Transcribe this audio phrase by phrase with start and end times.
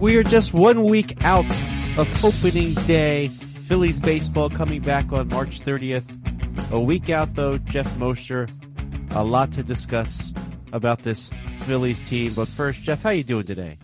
[0.00, 1.44] We are just one week out
[1.98, 3.28] of opening day.
[3.66, 6.70] Phillies baseball coming back on March 30th.
[6.70, 8.46] A week out though, Geoff Mosher.
[9.10, 10.32] A lot to discuss
[10.72, 11.32] about this
[11.62, 12.32] Phillies team.
[12.34, 13.76] But first, Geoff, how you doing today?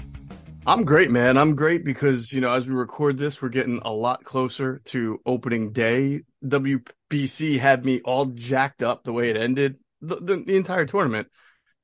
[0.64, 1.36] I'm great, man.
[1.36, 5.20] I'm great because, you know, as we record this, we're getting a lot closer to
[5.26, 6.22] opening day.
[6.44, 11.26] WBC had me all jacked up the way it ended the, the, the entire tournament.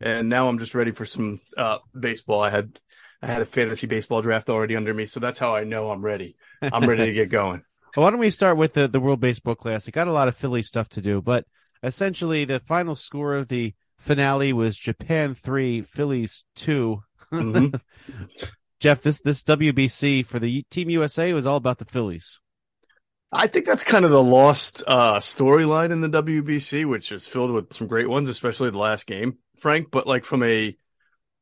[0.01, 2.41] And now I'm just ready for some uh, baseball.
[2.41, 2.81] I had
[3.23, 6.03] I had a fantasy baseball draft already under me, so that's how I know I'm
[6.03, 6.37] ready.
[6.63, 7.63] I'm ready to get going.
[7.97, 9.93] Well, why don't we start with the, the World Baseball Classic?
[9.93, 11.45] Got a lot of Philly stuff to do, but
[11.83, 17.81] essentially the final score of the finale was Japan three, Phillies 2 Mhm.
[18.81, 22.41] Geoff, this this WBC for the Team USA was all about the Phillies.
[23.31, 27.53] I think that's kind of the lost uh, storyline in the WBC, which is filled
[27.53, 29.91] with some great ones, especially the last game, Frank.
[29.91, 30.77] But like from a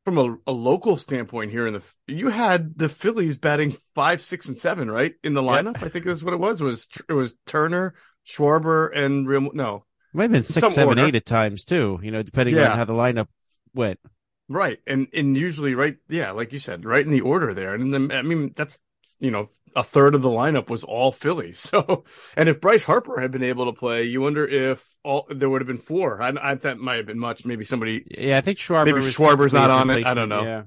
[0.09, 4.47] from a, a local standpoint here in the you had the Phillies batting five, six,
[4.47, 5.65] and seven, right in the Yep.
[5.65, 5.83] lineup.
[5.83, 6.61] I think that's what it was.
[6.61, 7.93] It was it was Turner,
[8.27, 9.77] Schwarber, and Realmuto
[10.13, 11.05] It might have been six, seven, order.
[11.07, 11.99] eight at times too.
[12.01, 12.71] You know, depending Yeah.
[12.71, 13.27] on how the lineup
[13.73, 13.99] went.
[14.47, 17.75] right, and and usually right, yeah, like you said, right in the order there.
[17.75, 18.79] And then I mean that's
[19.19, 21.59] you know a third of the lineup was all Phillies.
[21.69, 22.03] So
[22.35, 25.61] and if Bryce Harper had been able to play, you wonder if all there would
[25.61, 26.21] have been four.
[26.21, 27.45] I, I that might have been much.
[27.45, 30.05] Maybe somebody Yeah, I think Schwarber Maybe Schwarber's not on it.
[30.05, 30.43] I don't know.
[30.43, 30.63] Yeah.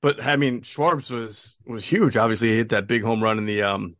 [0.00, 2.16] But I mean, Schwarb's was was huge.
[2.16, 3.96] Obviously, he hit that big home run in the um,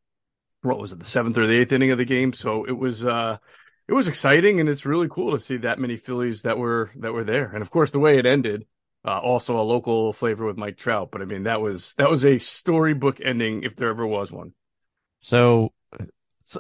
[0.63, 2.33] what was it, the seventh or the eighth inning of the game.
[2.33, 3.39] So it was uh,
[3.89, 7.13] it was exciting, and it's really cool to see that many Phillies that were that
[7.13, 7.51] were there.
[7.53, 8.67] And of course, the way it ended,
[9.05, 11.11] uh, also a local flavor with Mike Trout.
[11.13, 14.53] But I mean, that was that was a storybook ending if there ever was one.
[15.19, 15.73] So,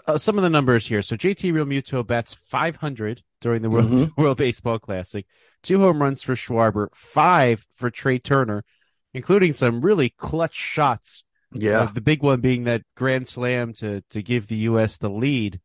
[0.06, 1.02] uh, some of the numbers here.
[1.02, 4.10] So JT Realmuto bats 500 during the World, Mhm.
[4.16, 5.26] World Baseball Classic.
[5.62, 8.64] Two home runs for Schwarber, five for Trey Turner,
[9.12, 11.24] including some really clutch shots.
[11.88, 14.98] Uh, the big one being that grand slam to to give the U.S.
[14.98, 15.60] the lead.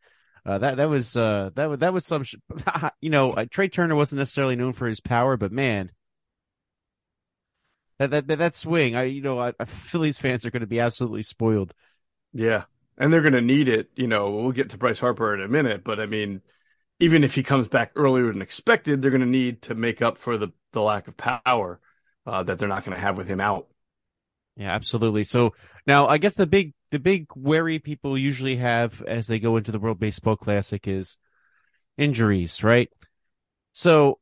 [0.45, 2.23] Uh, that that was uh, that was that was some.
[2.23, 2.35] Sh-
[3.01, 5.91] you know, uh, Trey Turner wasn't necessarily known for his power, but man,
[7.99, 8.95] that that that, that swing.
[8.95, 11.73] I you know, I, I- Phillies fans are going to be absolutely spoiled.
[12.33, 12.63] Yeah.
[12.97, 13.89] And they're going to need it.
[13.95, 16.41] You know, we'll get to Bryce Harper in a minute, but I mean,
[16.99, 20.17] even if he comes back earlier than expected, they're going to need to make up
[20.17, 21.79] for the, the lack of power
[22.25, 23.67] uh, that they're not going to have with him out.
[24.57, 25.23] Yeah, absolutely.
[25.23, 25.53] So
[25.87, 29.71] now I guess the big the big worry people usually have as they go into
[29.71, 31.15] the World Baseball Classic is
[31.97, 32.89] injuries, right?
[33.71, 34.19] So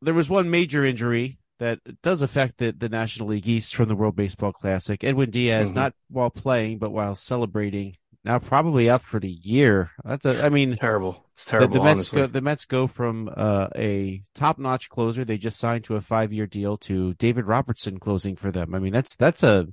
[0.00, 3.94] there was one major injury that does affect the, the National League East from the
[3.94, 5.04] World Baseball Classic.
[5.04, 5.74] Edwin Diaz, Mhm.
[5.76, 9.90] not while playing, but while celebrating, now probably out for the year.
[10.04, 11.24] That's a, I mean, It's terrible.
[11.34, 11.74] It's the, terrible.
[11.78, 15.84] the Mets go the Mets go from uh, a top notch closer they just signed
[15.84, 18.74] to a five year deal to David Robertson closing for them.
[18.74, 19.68] I mean that's that's a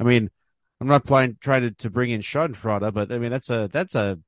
[0.00, 0.30] I mean
[0.80, 3.94] I'm not playing, trying to, to bring in Schadenfreude, but I mean that's a that's
[3.94, 4.18] a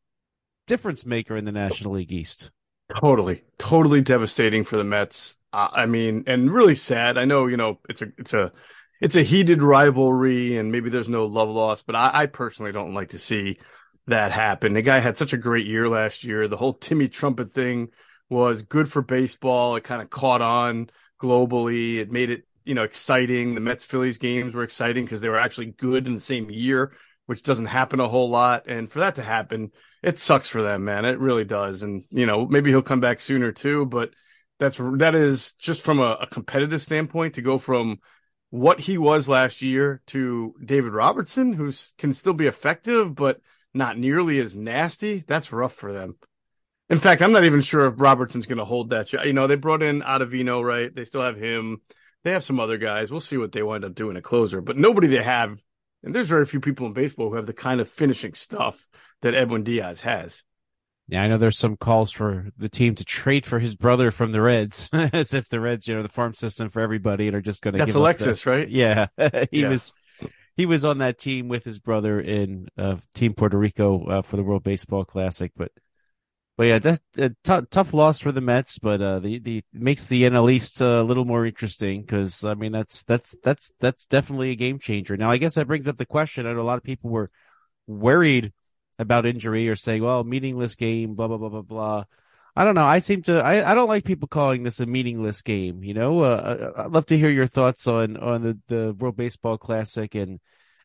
[0.66, 2.50] difference maker in the National League East.
[2.96, 5.36] Totally, totally devastating for the Mets.
[5.52, 7.18] I mean, and really sad.
[7.18, 8.52] I know, you know, it's a, it's a,
[9.00, 12.94] it's a heated rivalry, and maybe there's no love lost, but I, I personally don't
[12.94, 13.58] like to see
[14.06, 14.74] that happen.
[14.74, 16.46] The guy had such a great year last year.
[16.46, 17.88] The whole Timmy Trumpet thing
[18.28, 19.76] was good for baseball.
[19.76, 20.90] It kind of caught on
[21.20, 21.96] globally.
[21.96, 23.54] It made it, you know, exciting.
[23.54, 26.92] The Mets Phillies games were exciting because they were actually good in the same year,
[27.26, 28.68] which doesn't happen a whole lot.
[28.68, 29.72] And for that to happen,
[30.02, 31.04] it sucks for them, man.
[31.04, 31.82] It really does.
[31.82, 34.10] And, you know, maybe he'll come back sooner too, but
[34.58, 37.98] that's, that is just from a, a competitive standpoint to go from
[38.50, 43.40] what he was last year to David Robertson, who can still be effective, but
[43.72, 46.16] not nearly as nasty, that's rough for them.
[46.88, 49.12] In fact, I'm not even sure if Robertson's going to hold that.
[49.12, 50.92] You know, they brought in Ottavino, right?
[50.92, 51.82] They still have him.
[52.24, 53.12] They have some other guys.
[53.12, 55.56] We'll see what they wind up doing a closer, but nobody they have,
[56.02, 58.88] and there's very few people in baseball who have the kind of finishing stuff
[59.22, 60.42] that Edwin Diaz has.
[61.08, 64.30] Yeah, I know there's some calls for the team to trade for his brother from
[64.30, 67.40] the Reds, as if the Reds, you know, the farm system for everybody, and are
[67.40, 67.78] just going to.
[67.78, 68.50] That's Alexis, the...
[68.50, 68.68] right?
[68.68, 69.06] Yeah,
[69.50, 69.68] he yeah.
[69.68, 69.92] was
[70.56, 74.36] he was on that team with his brother in uh, Team Puerto Rico uh, for
[74.36, 75.72] the World Baseball Classic, but
[76.56, 80.06] but yeah, that's a t- tough loss for the Mets, but uh, the the makes
[80.06, 84.06] the NL East uh, a little more interesting because I mean that's that's that's that's
[84.06, 85.16] definitely a game changer.
[85.16, 86.46] Now I guess that brings up the question.
[86.46, 87.30] I know a lot of people were
[87.86, 88.52] worried
[89.00, 92.04] about injury or saying, well, meaningless game, blah, blah, blah, blah, blah.
[92.54, 92.84] I don't know.
[92.84, 95.82] I seem to, I, I don't like people calling this a meaningless game.
[95.82, 99.56] You know, uh, I'd love to hear your thoughts on, on the, the World Baseball
[99.56, 100.14] Classic.
[100.14, 100.38] And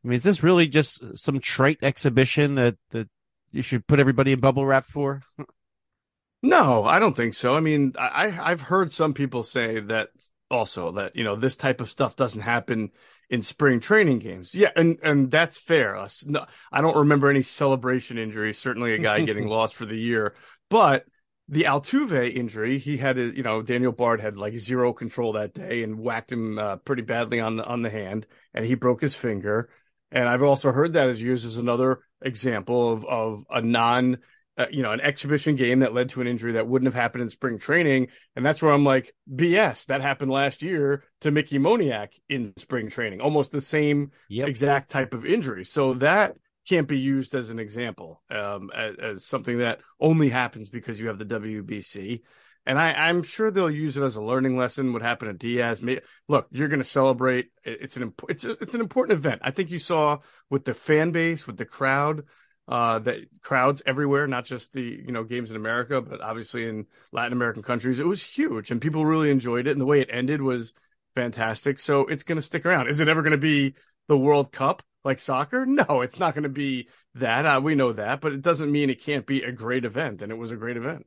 [0.04, 3.10] I mean, is this really just some trite exhibition that, that
[3.52, 5.22] you should put everybody in bubble wrap for?
[6.42, 7.56] no, I don't think so.
[7.56, 10.10] I mean, I, I've heard some people say that
[10.50, 12.92] also that, you know, this type of stuff doesn't happen
[13.30, 14.54] in spring training games.
[14.54, 15.98] Yeah, and and that's fair.
[15.98, 18.57] I don't remember any celebration injuries.
[18.57, 20.36] Certainly, a guy getting lost for the year,
[20.69, 21.06] but
[21.48, 25.54] the Altuve injury, he had a, you know Daniel Bard had like zero control that
[25.54, 29.01] day and whacked him uh, pretty badly on the on the hand, and he broke
[29.01, 29.69] his finger.
[30.12, 34.18] And I've also heard that is used as another example of of a non
[34.57, 37.22] uh, you know, an exhibition game that led to an injury that wouldn't have happened
[37.22, 38.07] in spring training.
[38.36, 39.86] And that's where I'm like, BS.
[39.88, 44.48] That happened last year to Mickey Moniak in spring training, almost the same yep.
[44.48, 45.66] exact type of injury.
[45.66, 46.36] So that
[46.68, 51.07] can't be used as an example, um, as, as, something that only happens because you
[51.07, 52.22] have the WBC.
[52.66, 54.92] And I, am sure they'll use it as a learning lesson.
[54.92, 55.84] What happened to Diaz?
[56.28, 57.52] Look, you're going to celebrate.
[57.63, 59.42] It's an it's a, it's an important event.
[59.44, 60.19] I think you saw
[60.50, 62.24] with the fan base, with the crowd
[62.68, 66.86] uh, that crowds everywhere, not just the you know games in America, but obviously in
[67.12, 68.00] Latin American countries.
[68.00, 69.72] It was huge, and people really enjoyed it.
[69.72, 70.74] And the way it ended was
[71.16, 71.80] fantastic.
[71.80, 72.88] So it's going to stick around.
[72.88, 73.76] Is it ever going to be
[74.08, 75.66] the World Cup like soccer?
[75.76, 77.46] No, it's not going to be that.
[77.46, 80.22] Uh, we know that, but it doesn't mean it can't be a great event.
[80.22, 81.06] And it was a great event.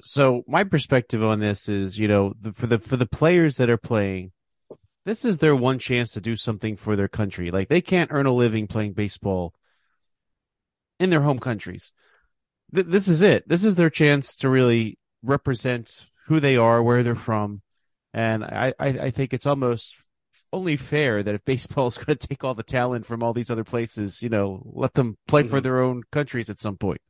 [0.00, 3.70] So my perspective on this is, you know, the, for the for the players that
[3.70, 4.32] are playing,
[5.04, 7.50] this is their one chance to do something for their country.
[7.50, 9.54] Like they can't earn a living playing baseball
[10.98, 11.92] in their home countries.
[12.74, 13.48] Th- this is it.
[13.48, 17.62] This is their chance to really represent who they are, where they're from.
[18.12, 19.96] And I, I, I think it's almost
[20.52, 23.50] only fair that if baseball is going to take all the talent from all these
[23.50, 25.50] other places, you know, let them play mm-hmm.
[25.50, 27.00] for their own countries at some point.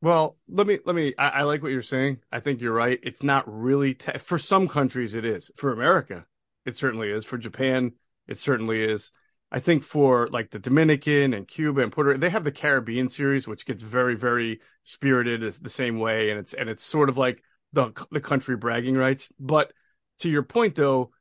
[0.00, 1.14] Well, let me let me.
[1.16, 2.18] I, I, like what you're saying.
[2.30, 3.00] I think you're right.
[3.02, 5.14] It's not really te- for some countries.
[5.14, 6.26] It is for America.
[6.66, 7.92] It certainly is for Japan.
[8.28, 9.12] It certainly is.
[9.54, 13.46] I think for like the Dominican and Cuba and Puerto they have the Caribbean series,
[13.46, 17.40] which gets very, very spirited the same way, and it's and it's sort of like
[17.72, 19.32] the the country bragging rights.
[19.38, 19.72] But
[20.18, 21.12] to your point, though,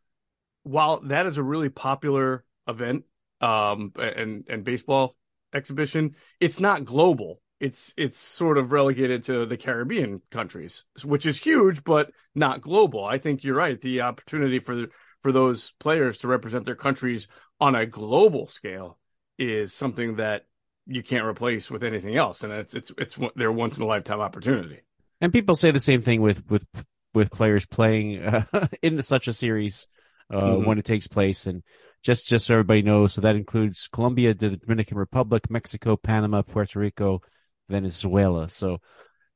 [0.63, 3.03] while that is a really popular event,
[3.39, 5.15] um, and and baseball
[5.53, 7.39] exhibition, it's not global.
[7.59, 13.05] It's it's sort of relegated to the Caribbean countries, which is huge, but not global.
[13.05, 13.79] I think you're right.
[13.79, 14.87] The opportunity for
[15.19, 17.27] for those players to represent their countries
[17.63, 18.97] on a global scale
[19.39, 20.45] is something that
[20.85, 24.19] you can't replace with anything else, and it's it's it's their once in a lifetime
[24.19, 24.81] opportunity.
[25.21, 26.67] And people say the same thing with with
[27.13, 28.43] with players playing uh,
[28.81, 29.87] in the, such a series
[30.29, 30.65] uh, mm-hmm.
[30.65, 31.63] when it takes place, and
[32.01, 36.79] just just so everybody knows, so that includes Colombia, the Dominican Republic, Mexico, Panama, Puerto
[36.79, 37.21] Rico,
[37.69, 38.49] Venezuela.
[38.49, 38.79] So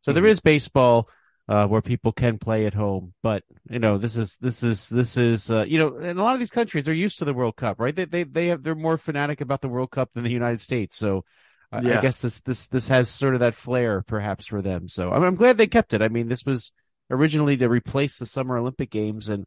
[0.02, 0.16] so mm-hmm.
[0.16, 1.08] there is baseball
[1.48, 3.14] uh, where people can play at home.
[3.24, 6.34] But you know, this is this is this is uh, you know, in a lot
[6.34, 7.96] of these countries they're used to the World Cup, right?
[7.96, 10.98] They they they have they're more fanatic about the World Cup than the United States.
[10.98, 11.24] So
[11.72, 12.00] uh, yeah.
[12.00, 14.88] I guess this this this has sort of that flair perhaps for them.
[14.88, 16.02] So I'm, I'm glad they kept it.
[16.02, 16.72] I mean, this was
[17.10, 19.46] originally to replace the Summer Olympic Games, and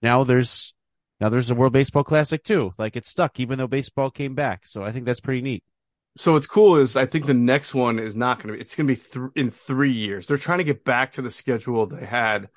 [0.00, 0.74] now there's
[1.20, 2.72] now there's a World Baseball Classic too.
[2.78, 4.66] Like it's stuck, even though baseball came back.
[4.66, 5.64] So I think that's pretty neat
[6.18, 8.60] so what's cool is I think the next one is not going to be.
[8.60, 10.26] It's going to be th- in three years.
[10.26, 12.48] They're trying to get back to the schedule they had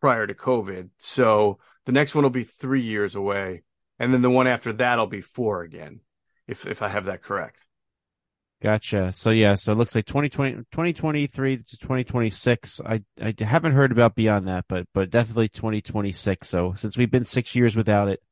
[0.00, 0.90] prior to COVID.
[0.98, 3.62] So the next one will be three years away,
[3.98, 6.00] and then the one after that will be four again,
[6.46, 7.66] if if I have that correct.
[8.62, 9.12] Gotcha.
[9.12, 12.80] So yeah, so it looks like 2020, 2023 to 2026.
[12.80, 16.48] I, I haven't heard about beyond that, but, but definitely 2026.
[16.48, 18.22] So since we've been six years without it,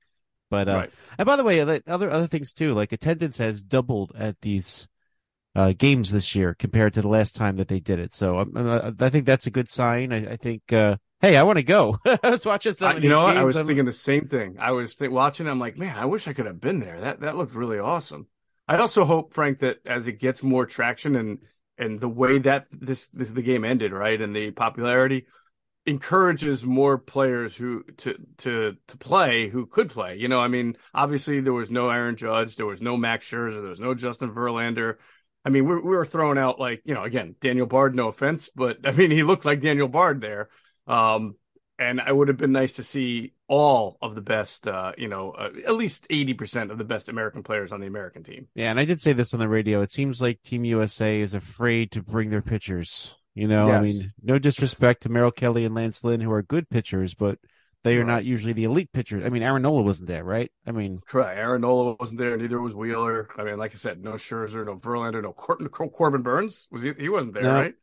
[0.55, 0.91] but uh, right.
[1.19, 4.87] and by the way, other other things too, like attendance has doubled at these
[5.57, 8.15] uh, games this year compared to the last time that they did it.
[8.15, 10.13] So um, uh, I think that's a good sign.
[10.13, 11.99] I, I think, uh, hey, I want to go.
[12.23, 13.03] I was watching some.
[13.03, 13.37] you know what?
[13.37, 13.67] I was I'm...
[13.67, 14.57] thinking the same thing.
[14.61, 15.49] I was th- watching.
[15.49, 17.01] I'm like, man, I wish I could have been there.
[17.01, 18.29] That that looked really awesome.
[18.69, 21.39] I also hope, Frank, that as it gets more traction and
[21.77, 25.27] and the way that this this the game ended, right, and the popularity
[25.87, 30.17] encourages more players who to to to play who could play.
[30.17, 33.61] You know, I mean, obviously there was no Aaron Judge, there was no Max Scherzer,
[33.61, 34.97] there was no Justin Verlander.
[35.45, 37.95] I mean, we, we were throwing out like you know, again, Daniel Bard.
[37.95, 40.49] No offense, but I mean, he looked like Daniel Bard there.
[40.87, 41.37] Um,
[41.79, 45.33] and I would have been nice to see all of the best, uh, you know,
[45.33, 48.47] uh, at least 80% of the best American players on the American team.
[48.55, 48.71] Yeah.
[48.71, 49.83] And I did say this on the radio.
[49.83, 53.17] It seems like Team USA is afraid to bring their pitchers.
[53.35, 53.77] You know, yes.
[53.77, 57.39] I mean, no disrespect to Merrill Kelly and Lance Lynn, who are good pitchers, but
[57.83, 59.25] they are not usually the elite pitchers.
[59.25, 60.51] I mean, Aaron Nola wasn't there, right?
[60.67, 61.37] I mean, correct.
[61.37, 62.37] Aaron Nola wasn't there.
[62.37, 63.29] Neither was Wheeler.
[63.37, 66.67] I mean, like I said, no Scherzer, no Verlander, no Corbin, Corbin Burnes.
[66.71, 66.93] Was he?
[66.99, 67.55] He wasn't there, no.
[67.55, 67.75] right?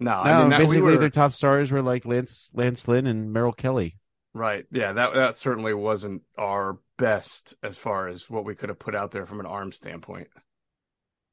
[0.00, 0.30] No, no.
[0.30, 0.98] I mean, basically, we were...
[0.98, 3.98] their top stars were like Lance Lance Lynn and Merrill Kelly.
[4.34, 4.66] Right.
[4.72, 4.92] Yeah.
[4.92, 9.10] That that certainly wasn't our best as far as what we could have put out
[9.10, 10.28] there from an arm standpoint.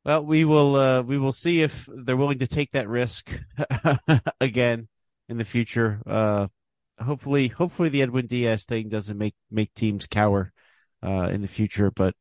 [0.05, 3.31] Well, we will uh, we will see if they're willing to take that risk
[4.41, 4.89] again
[5.29, 6.01] in the future.
[6.05, 6.47] Uh,
[7.01, 10.51] hopefully, hopefully the Edwin Diaz thing doesn't make make teams cower
[11.01, 11.89] uh, in the future.
[11.89, 12.15] But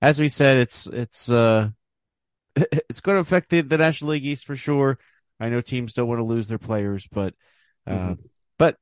[0.00, 1.70] as we said, it's it's uh,
[2.56, 4.98] it's going to affect the, the National League East for sure.
[5.40, 7.34] I know teams don't want to lose their players, but
[7.86, 8.22] uh, mm-hmm.
[8.58, 8.76] but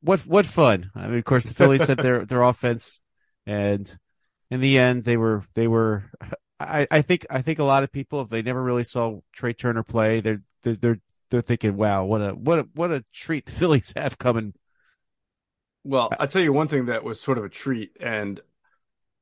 [0.00, 0.90] what what fun!
[0.94, 3.00] I mean, of course, the Phillies sent their their offense,
[3.46, 3.94] and
[4.50, 6.04] in the end, they were they were.
[6.60, 9.52] I, I think I think a lot of people, if they never really saw Trey
[9.52, 13.46] Turner play, they're they're they're, they're thinking, "Wow, what a what a what a treat
[13.46, 14.54] the Phillies have coming."
[15.82, 18.40] Well, I'll tell you one thing that was sort of a treat, and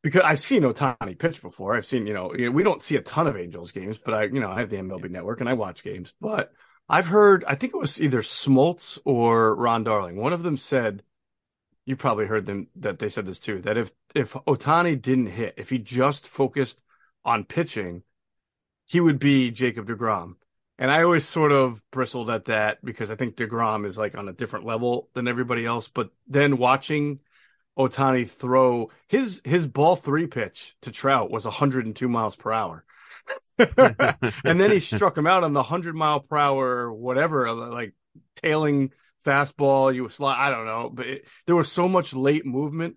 [0.03, 1.75] because I've seen Ohtani pitch before.
[1.75, 4.41] I've seen, you know, we don't see a ton of Angels games, but I, you
[4.41, 6.12] know, I have the MLB network and I watch games.
[6.21, 6.53] But
[6.89, 10.17] I've heard, I think it was either Smoltz or Ron Darling.
[10.17, 11.03] One of them said,
[11.87, 15.55] you probably heard them that they said this too, that if, if Ohtani didn't hit,
[15.57, 16.83] if he just focused
[17.25, 18.02] on pitching,
[18.87, 20.35] he would be Jacob DeGrom.
[20.79, 24.29] And I always sort of bristled at that because I think DeGrom is like on
[24.29, 25.88] a different level than everybody else.
[25.88, 27.21] But then watching
[27.79, 32.85] Ohtani throw his his ball three pitch to Trout was 102 miles per hour.
[33.59, 37.95] and then he struck him out on the 100 mile per hour whatever like
[38.37, 38.91] tailing
[39.25, 42.97] fastball you slide I don't know but it, there was so much late movement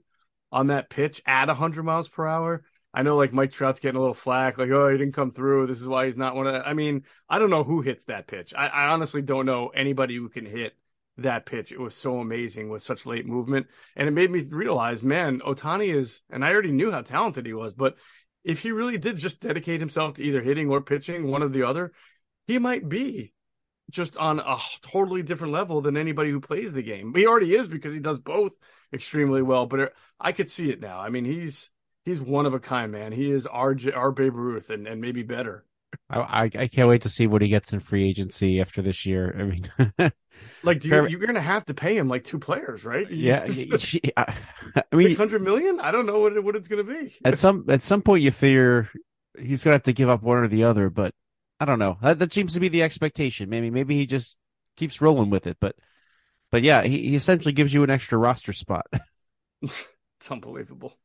[0.51, 2.63] on that pitch at 100 miles per hour
[2.95, 5.67] I know like Mike Trout's getting a little flack like oh he didn't come through
[5.67, 8.27] this is why he's not one of I mean I don't know who hits that
[8.27, 10.75] pitch I, I honestly don't know anybody who can hit
[11.17, 11.71] that pitch.
[11.71, 13.67] It was so amazing with such late movement.
[13.95, 17.53] And it made me realize, man, Ohtani is, and I already knew how talented he
[17.53, 17.95] was, but
[18.43, 21.63] if he really did just dedicate himself to either hitting or pitching, one or the
[21.63, 21.93] other,
[22.47, 23.33] he might be
[23.89, 27.13] just on a totally different level than anybody who plays the game.
[27.15, 28.53] He already is because he does both
[28.93, 30.99] extremely well, but I could see it now.
[30.99, 31.69] I mean, he's,
[32.05, 33.11] he's one of a kind, man.
[33.11, 35.65] He is our, our Babe Ruth and, and maybe better.
[36.09, 39.35] I, I can't wait to see what he gets in free agency after this year.
[39.37, 40.11] I mean,
[40.63, 43.09] like you, you're going to have to pay him like two players, right?
[43.09, 45.79] Yeah, I mean, six hundred million.
[45.79, 47.15] I don't know what it, what it's going to be.
[47.23, 48.89] at some at some point, you figure
[49.39, 51.13] he's going to have to give up one or the other, but
[51.59, 51.97] I don't know.
[52.01, 53.49] That, that seems to be the expectation.
[53.49, 54.35] Maybe maybe he just
[54.75, 55.75] keeps rolling with it, but
[56.51, 58.85] but yeah, he, he essentially gives you an extra roster spot.
[59.61, 59.87] it's
[60.29, 60.97] unbelievable.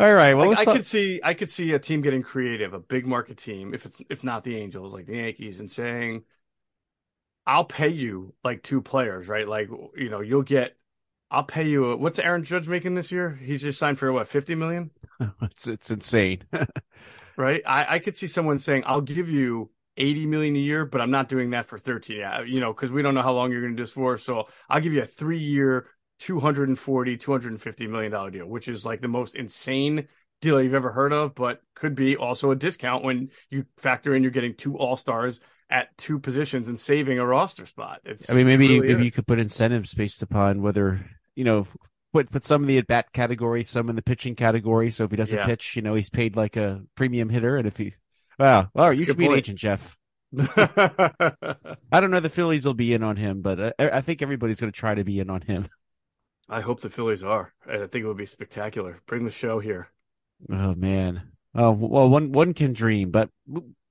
[0.00, 0.34] All right.
[0.34, 3.38] Well, like, I could see I could see a team getting creative, a big market
[3.38, 6.24] team, if it's if not the Angels, like the Yankees, and saying,
[7.46, 9.46] "I'll pay you like two players, right?
[9.46, 10.76] Like you know, you'll get,
[11.30, 11.92] I'll pay you.
[11.92, 13.30] A, what's Aaron Judge making this year?
[13.30, 14.90] He's just signed for what fifty million?
[15.42, 16.44] it's it's insane,
[17.36, 17.62] right?
[17.66, 21.10] I I could see someone saying, "I'll give you." 80 million a year, but I'm
[21.10, 23.62] not doing that for 13, uh, you know, because we don't know how long you're
[23.62, 24.18] going to do this for.
[24.18, 25.86] So I'll give you a three year,
[26.18, 30.08] 240 250 million dollar deal which is like the most insane
[30.40, 34.22] deal you've ever heard of but could be also a discount when you factor in
[34.22, 38.46] you're getting two all-stars at two positions and saving a roster spot it's i mean
[38.46, 41.04] maybe really maybe you could put incentives based upon whether
[41.34, 41.66] you know
[42.12, 45.10] put put some in the at bat category some in the pitching category so if
[45.10, 45.46] he doesn't yeah.
[45.46, 47.94] pitch you know he's paid like a premium hitter and if he
[48.38, 49.34] wow well you should be point.
[49.34, 49.98] an agent jeff
[50.38, 54.60] I don't know the Phillies will be in on him, but I, I think everybody's
[54.60, 55.66] going to try to be in on him.
[56.48, 57.52] I hope the Phillies are.
[57.66, 59.00] I think it would be spectacular.
[59.06, 59.88] Bring the show here.
[60.50, 61.32] Oh man.
[61.54, 63.10] Oh well, one one can dream.
[63.10, 63.30] But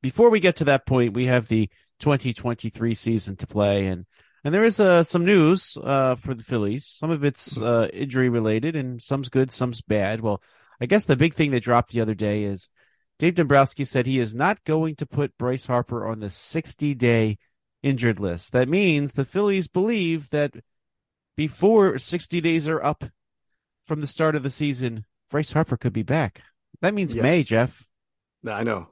[0.01, 1.69] before we get to that point, we have the
[1.99, 4.05] 2023 season to play, and
[4.43, 6.85] and there is uh, some news uh, for the Phillies.
[6.85, 10.21] Some of it's uh, injury related, and some's good, some's bad.
[10.21, 10.41] Well,
[10.79, 12.69] I guess the big thing that dropped the other day is
[13.17, 17.37] Dave Dombrowski said he is not going to put Bryce Harper on the 60 day
[17.81, 18.51] injured list.
[18.51, 20.53] That means the Phillies believe that
[21.35, 23.05] before 60 days are up
[23.85, 26.41] from the start of the season, Bryce Harper could be back.
[26.81, 27.23] That means yes.
[27.23, 27.87] May, Geoff.
[28.47, 28.87] I know.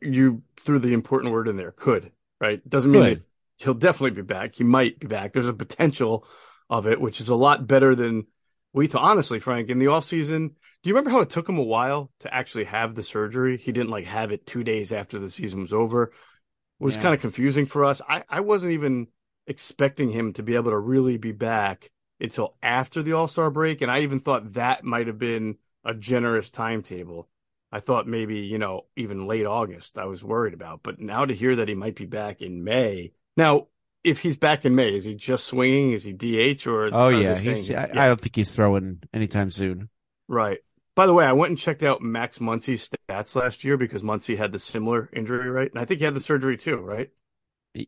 [0.00, 1.72] You threw the important word in there.
[1.72, 2.66] Could, right?
[2.68, 3.22] Doesn't mean
[3.62, 4.54] he'll definitely be back.
[4.54, 5.32] He might be back.
[5.32, 6.26] There's a potential
[6.68, 8.26] of it, which is a lot better than
[8.72, 9.02] we thought.
[9.02, 10.48] Honestly, Frank, in the offseason,
[10.82, 13.56] do you remember how it took him a while to actually have the surgery?
[13.56, 16.04] He didn't like have it two days after the season was over.
[16.04, 17.02] It was yeah.
[17.02, 18.00] kind of confusing for us.
[18.08, 19.08] I, I wasn't even
[19.46, 23.82] expecting him to be able to really be back until after the All Star break.
[23.82, 27.28] And I even thought that might have been a generous timetable.
[27.72, 30.80] I thought maybe, you know, even late August, I was worried about.
[30.82, 33.12] But now to hear that he might be back in May.
[33.36, 33.68] Now,
[34.04, 35.92] if he's back in May, is he just swinging?
[35.92, 36.90] Is he DH or?
[36.92, 37.70] Oh yeah, he's.
[37.70, 38.04] I, yeah.
[38.04, 39.88] I, don't think he's throwing anytime soon.
[40.28, 40.58] Right.
[40.94, 44.36] By the way, I went and checked out Max Muncy's stats last year because Muncy
[44.36, 45.70] had the similar injury, right?
[45.70, 47.10] And I think he had the surgery too, right?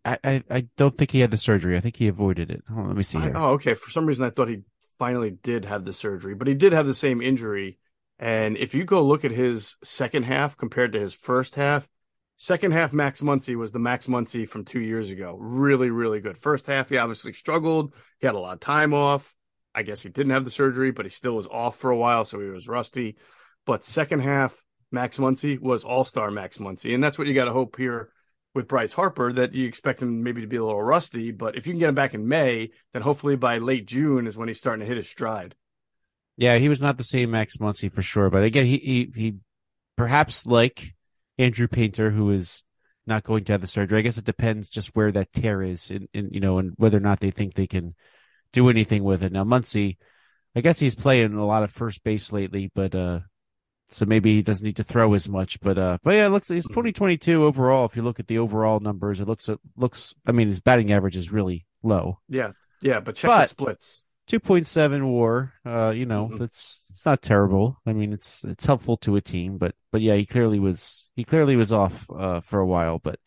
[0.04, 1.76] I, I, I don't think he had the surgery.
[1.76, 2.62] I think he avoided it.
[2.70, 3.18] On, let me see.
[3.18, 3.74] I, oh, okay.
[3.74, 4.62] For some reason, I thought he
[4.98, 7.78] finally did have the surgery, but he did have the same injury.
[8.18, 11.88] And if you go look at his second half compared to his first half,
[12.36, 15.36] second half Max Muncy was the Max Muncy from two years ago.
[15.38, 16.38] Really, really good.
[16.38, 17.94] First half, he obviously struggled.
[18.20, 19.34] He had a lot of time off.
[19.74, 22.24] I guess he didn't have the surgery, but he still was off for a while,
[22.24, 23.16] so he was rusty.
[23.66, 24.56] But second half,
[24.92, 26.94] Max Muncy was all star Max Muncy.
[26.94, 28.10] And that's what you got to hope here
[28.54, 31.32] with Bryce Harper that you expect him maybe to be a little rusty.
[31.32, 34.37] But if you can get him back in May, then hopefully by late June is
[34.37, 35.54] when he's starting to hit his stride.
[36.37, 38.30] Yeah, he was not the same Max Muncy for sure.
[38.30, 39.34] But again, he, he, he
[39.96, 40.94] perhaps like
[41.37, 42.62] Andrew Painter, who is
[43.06, 43.99] not going to have the surgery.
[43.99, 47.00] I guess it depends just where that tear is and, you know, and whether or
[47.00, 47.94] not they think they can
[48.52, 49.32] do anything with it.
[49.32, 49.99] Now, Muncy,
[50.56, 53.20] I guess he's playing a lot of first base lately, but, uh,
[53.94, 56.48] so maybe he doesn't need to throw as much, but, uh, but yeah, it looks,
[56.48, 56.74] he's mm-hmm.
[56.74, 57.84] 2022 overall.
[57.84, 60.92] If you look at the overall numbers, it looks, it looks, I mean, his batting
[60.92, 62.18] average is really low.
[62.28, 62.52] Yeah.
[62.82, 63.00] Yeah.
[63.00, 64.04] But check but, the splits.
[64.30, 66.44] 2.7 war uh you know mm-hmm.
[66.44, 70.14] it's it's not terrible i mean it's it's helpful to a team but but yeah
[70.14, 73.18] he clearly was he clearly was off uh for a while but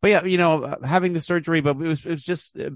[0.00, 2.70] but yeah you know uh, having the surgery but it was it was just uh,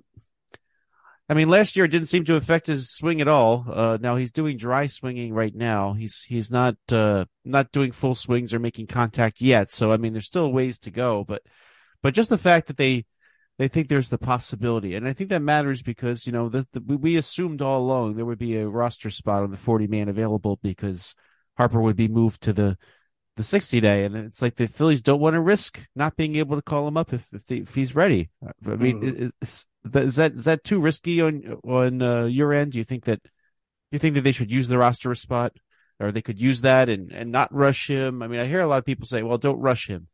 [1.29, 3.65] I mean, last year it didn't seem to affect his swing at all.
[3.69, 5.95] Uh, now he's doing dry swinging right now.
[5.95, 9.73] He's he's not uh, not doing full swings or making contact yet.
[9.73, 11.25] So I mean, there's still ways to go.
[11.25, 11.43] But
[12.01, 13.07] but just the fact that they
[13.59, 16.81] they think there's the possibility, and I think that matters because you know the, the,
[16.81, 20.61] we assumed all along there would be a roster spot on the 40 man available
[20.63, 21.17] because
[21.57, 22.79] Harper would be moved to the
[23.37, 26.57] the 60 day, and it's like the Phillies don't want to risk not being able
[26.57, 28.31] to call him up if if, they, if he's ready.
[28.43, 29.25] I mean, mm-hmm.
[29.25, 32.73] is, is, that is that too risky on on uh, your end?
[32.73, 33.21] Do you think that
[33.91, 35.53] you think that they should use the roster spot,
[36.01, 38.23] or they could use that and and not rush him?
[38.23, 40.09] I mean, I hear a lot of people say, "Well, don't rush him."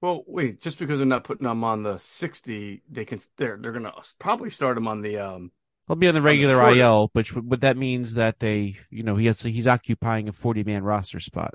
[0.00, 3.72] Well, wait, just because they're not putting him on the 60, they can they're they're
[3.72, 5.50] gonna probably start him on the um.
[5.88, 9.02] I'll be on the regular on the IL, but what that means that they, you
[9.02, 11.54] know, he has he's occupying a 40 man roster spot.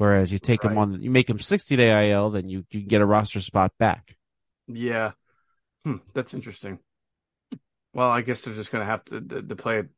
[0.00, 0.72] Whereas you take right.
[0.72, 3.72] him on, you make him 60 day IL, then you, you get a roster spot
[3.78, 4.16] back.
[4.66, 5.10] Yeah.
[5.84, 6.78] Hmm, that's interesting.
[7.92, 9.88] Well, I guess they're just going to have to, to, to play it.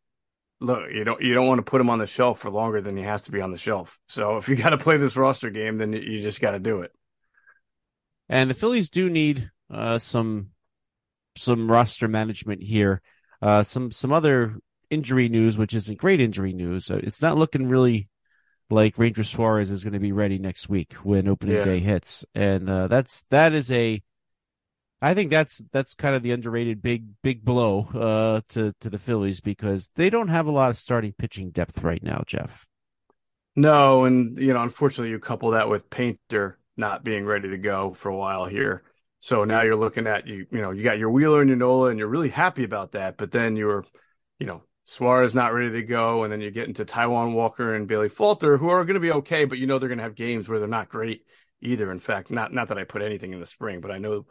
[0.59, 2.97] Look, you don't you don't want to put him on the shelf for longer than
[2.97, 3.97] he has to be on the shelf.
[4.09, 6.81] So if you got to play this roster game, then you just got to do
[6.81, 6.91] it.
[8.29, 10.49] And the Phillies do need uh, some
[11.37, 13.03] some roster management here.
[13.41, 14.57] Uh, some some other
[14.91, 16.91] injury news, which isn't great injury news.
[16.91, 18.09] Uh, it's not looking really
[18.73, 21.65] like Ranger Suarez is going to be ready next week when opening yeah.
[21.65, 24.03] day hits, and uh, that's that is a.
[25.01, 28.99] I think that's that's kind of the underrated big big blow uh, to to the
[28.99, 32.67] Phillies because they don't have a lot of starting pitching depth right now, Geoff.
[33.55, 37.93] No, and you know, unfortunately, you couple that with Painter not being ready to go
[37.93, 38.85] for a while here.
[39.19, 41.91] So now you're looking at you, you know, you got your Wheeler and your Nola,
[41.91, 43.17] and you're really happy about that.
[43.17, 43.85] But then you're,
[44.39, 47.87] you know, Suarez not ready to go, and then you get into Taijuan Walker and
[47.87, 50.15] Bailey Falter, who are going to be okay, but you know they're going to have
[50.15, 51.25] games where they're not great
[51.61, 51.91] either.
[51.93, 54.27] In fact, not not that I put anything in the spring, but I know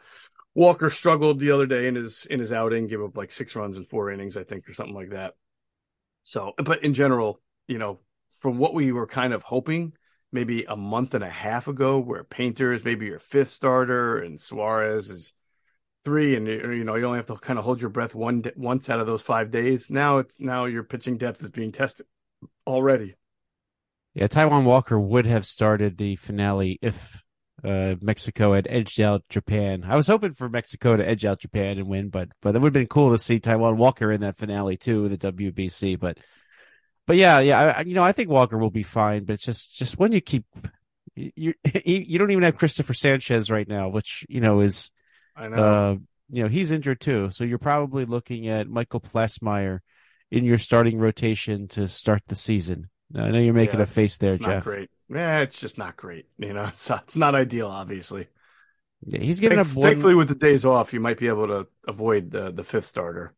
[0.53, 3.77] Walker struggled the other day in his in his outing, gave up like six runs
[3.77, 5.35] in four innings, I think, or something like that.
[6.23, 7.99] So, but in general, you know,
[8.39, 9.93] from what we were kind of hoping
[10.33, 14.39] maybe a month and a half ago, where Painter is maybe your fifth starter and
[14.39, 15.33] Suarez is
[16.03, 18.89] three, and you know you only have to kind of hold your breath one once
[18.89, 19.89] out of those five days.
[19.89, 22.05] Now it's now your pitching depth is being tested
[22.65, 23.15] already.
[24.13, 27.23] Yeah, Taijuan Walker would have started the finale if
[27.63, 29.85] uh, Mexico had edged out Japan.
[29.87, 32.67] I was hoping for Mexico to edge out Japan and win, but but it would
[32.67, 35.99] have been cool to see Taijuan Walker in that finale too, with the WBC.
[35.99, 36.17] But
[37.07, 39.25] but yeah, yeah, I, you know, I think Walker will be fine.
[39.25, 40.45] But it's just just when you keep
[41.15, 44.91] you you don't even have Christopher Sanchez right now, which you know is
[45.35, 45.63] I know.
[45.63, 45.95] Uh,
[46.29, 47.29] you know, he's injured too.
[47.31, 49.79] So you're probably looking at Michael Plassmeyer
[50.31, 52.89] in your starting rotation to start the season.
[53.13, 54.63] I know you're making yeah, a face there, Geoff.
[54.63, 54.89] great.
[55.09, 56.27] Yeah, it's just not great.
[56.37, 58.27] You know, it's not, it's not ideal, obviously.
[59.05, 59.83] Yeah, he's getting Thank, up.
[59.83, 63.33] Thankfully, with the days off, you might be able to avoid the the fifth starter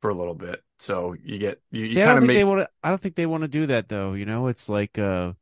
[0.00, 0.62] for a little bit.
[0.78, 2.36] So you get you, See, you kind of make.
[2.36, 4.14] They wanna, I don't think they want to do that though.
[4.14, 5.32] You know, it's like uh,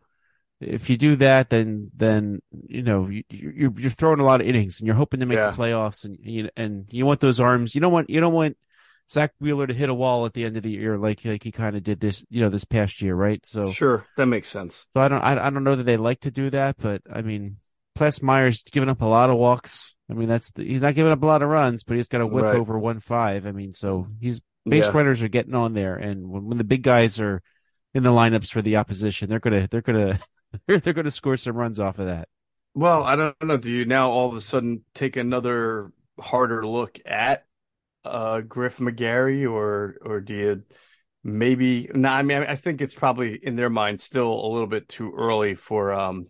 [0.62, 4.46] if you do that, then then you know you, you're you're throwing a lot of
[4.46, 5.51] innings and you're hoping to make yeah.
[5.51, 7.75] the playoffs and you and you want those arms.
[7.75, 8.57] You don't want you don't want
[9.11, 11.53] Zack Wheeler to hit a wall at the end of the year like like he
[11.53, 13.44] kind of did this you know this past year, right?
[13.44, 14.87] So sure, that makes sense.
[14.92, 17.22] So I don't I, I don't know that they like to do that, but I
[17.22, 17.59] mean,
[17.98, 19.94] Plassmeyer's giving up a lot of walks.
[20.11, 22.20] I mean, that's the, he's not giving up a lot of runs, but he's got
[22.20, 22.57] a whip right.
[22.57, 23.46] over one five.
[23.46, 24.92] I mean, so he's base yeah.
[24.92, 27.42] runners are getting on there, and when, when the big guys are
[27.94, 30.20] in the lineups for the opposition, they're gonna they're gonna
[30.67, 32.29] they're gonna score some runs off of that.
[32.75, 33.57] Well, I don't know.
[33.57, 37.45] Do you now all of a sudden take another harder look at
[38.05, 40.62] uh, Griff McGarry, or or do you
[41.23, 41.91] maybe?
[41.93, 44.88] No, nah, I mean, I think it's probably in their mind still a little bit
[44.88, 46.29] too early for um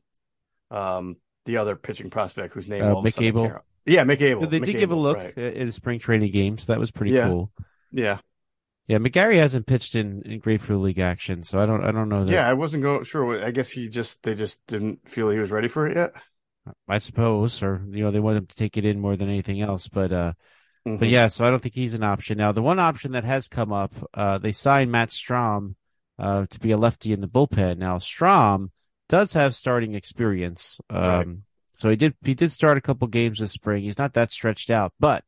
[0.71, 3.53] um the other pitching prospect whose name uh, Mick Abel.
[3.85, 4.47] Yeah, Mick Abel.
[4.47, 5.37] They Mick did Abel, give a look right.
[5.37, 7.27] in a spring training game, so that was pretty yeah.
[7.27, 7.51] cool.
[7.91, 8.19] Yeah.
[8.89, 12.25] Yeah, McGarry hasn't pitched in, in Grapefruit League action, so I don't I don't know
[12.25, 12.33] that.
[12.33, 13.43] Yeah, I wasn't go sure.
[13.45, 16.13] I guess he just they just didn't feel he was ready for it yet.
[16.89, 19.63] I suppose, or you know, they wanted him to take it in more than anything
[19.63, 19.89] else.
[19.89, 20.33] But uh,
[20.87, 20.97] mm-hmm.
[20.97, 22.53] but yeah, so I don't think he's an option now.
[22.53, 25.75] The one option that has come up, uh, they signed Matt Strahm
[26.19, 27.79] uh to be a lefty in the bullpen.
[27.79, 28.71] Now Strom
[29.09, 30.81] does have starting experience.
[30.91, 31.27] Um, right.
[31.73, 33.85] so he did he did start a couple games this spring.
[33.85, 35.25] He's not that stretched out, but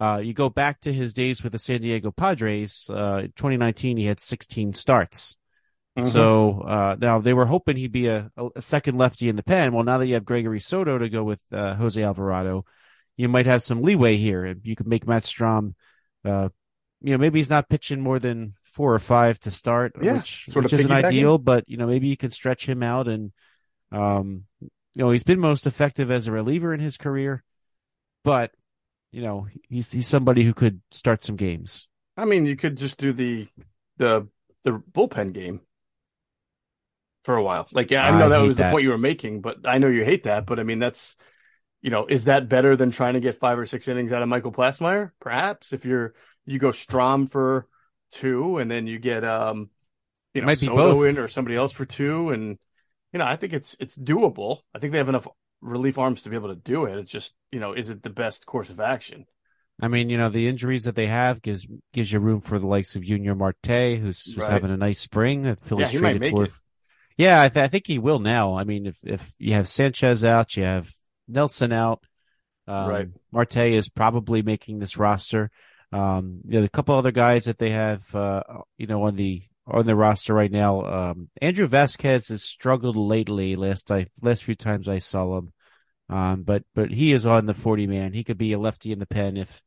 [0.00, 2.88] uh, you go back to his days with the San Diego Padres.
[2.88, 5.36] Uh, 2019, he had 16 starts.
[5.98, 6.08] Mm-hmm.
[6.08, 9.72] So uh, now they were hoping he'd be a, a, second lefty in the pen.
[9.72, 12.64] Well, now that you have Gregory Soto to go with uh, Jose Alvarado,
[13.16, 14.54] you might have some leeway here.
[14.62, 15.74] You could make Matt Strahm,
[16.24, 16.50] uh,
[17.00, 20.48] you know, maybe he's not pitching more than four or five to start, yeah, which,
[20.52, 23.32] which isn't ideal, but you know, maybe you can stretch him out and,
[23.90, 27.42] um, you know, he's been most effective as a reliever in his career,
[28.22, 28.52] but
[29.10, 31.88] you know, he's he's somebody who could start some games.
[32.16, 33.48] I mean, you could just do the
[33.96, 34.28] the
[34.64, 35.60] the bullpen game
[37.22, 37.68] for a while.
[37.72, 38.68] Like, yeah, I know I that was that.
[38.68, 40.46] the point you were making, but I know you hate that.
[40.46, 41.16] But I mean, that's
[41.80, 44.28] you know, is that better than trying to get five or six innings out of
[44.28, 45.12] Michael Plassmeyer?
[45.20, 47.66] Perhaps if you're you go Strahm for
[48.10, 49.70] two, and then you get um,
[50.34, 52.58] you know, Soto in or somebody else for two, and
[53.12, 54.60] you know, I think it's it's doable.
[54.74, 55.28] I think they have enough
[55.60, 56.98] relief arms to be able to do it.
[56.98, 59.26] It's just, you know, is it the best course of action?
[59.80, 62.66] I mean, you know, the injuries that they have gives gives you room for the
[62.66, 64.50] likes of Yunior Marte, who's, who's right.
[64.50, 66.44] having a nice spring that Phillies yeah, traded for.
[66.44, 66.50] It.
[67.16, 68.56] Yeah, I, th- I, think he will now.
[68.56, 70.90] I mean, if if you have Sanchez out, you have
[71.28, 72.02] Nelson out.
[72.66, 73.08] Um, right.
[73.32, 75.50] Marte is probably making this roster.
[75.90, 78.42] Um, you know, a couple other guys that they have, uh,
[78.76, 80.84] you know, on the on the roster right now.
[80.84, 83.54] Um, Andrew Vasquez has struggled lately.
[83.54, 85.52] Last I last few times I saw him,
[86.08, 88.12] um, but but he is on the forty man.
[88.12, 89.62] He could be a lefty in the pen if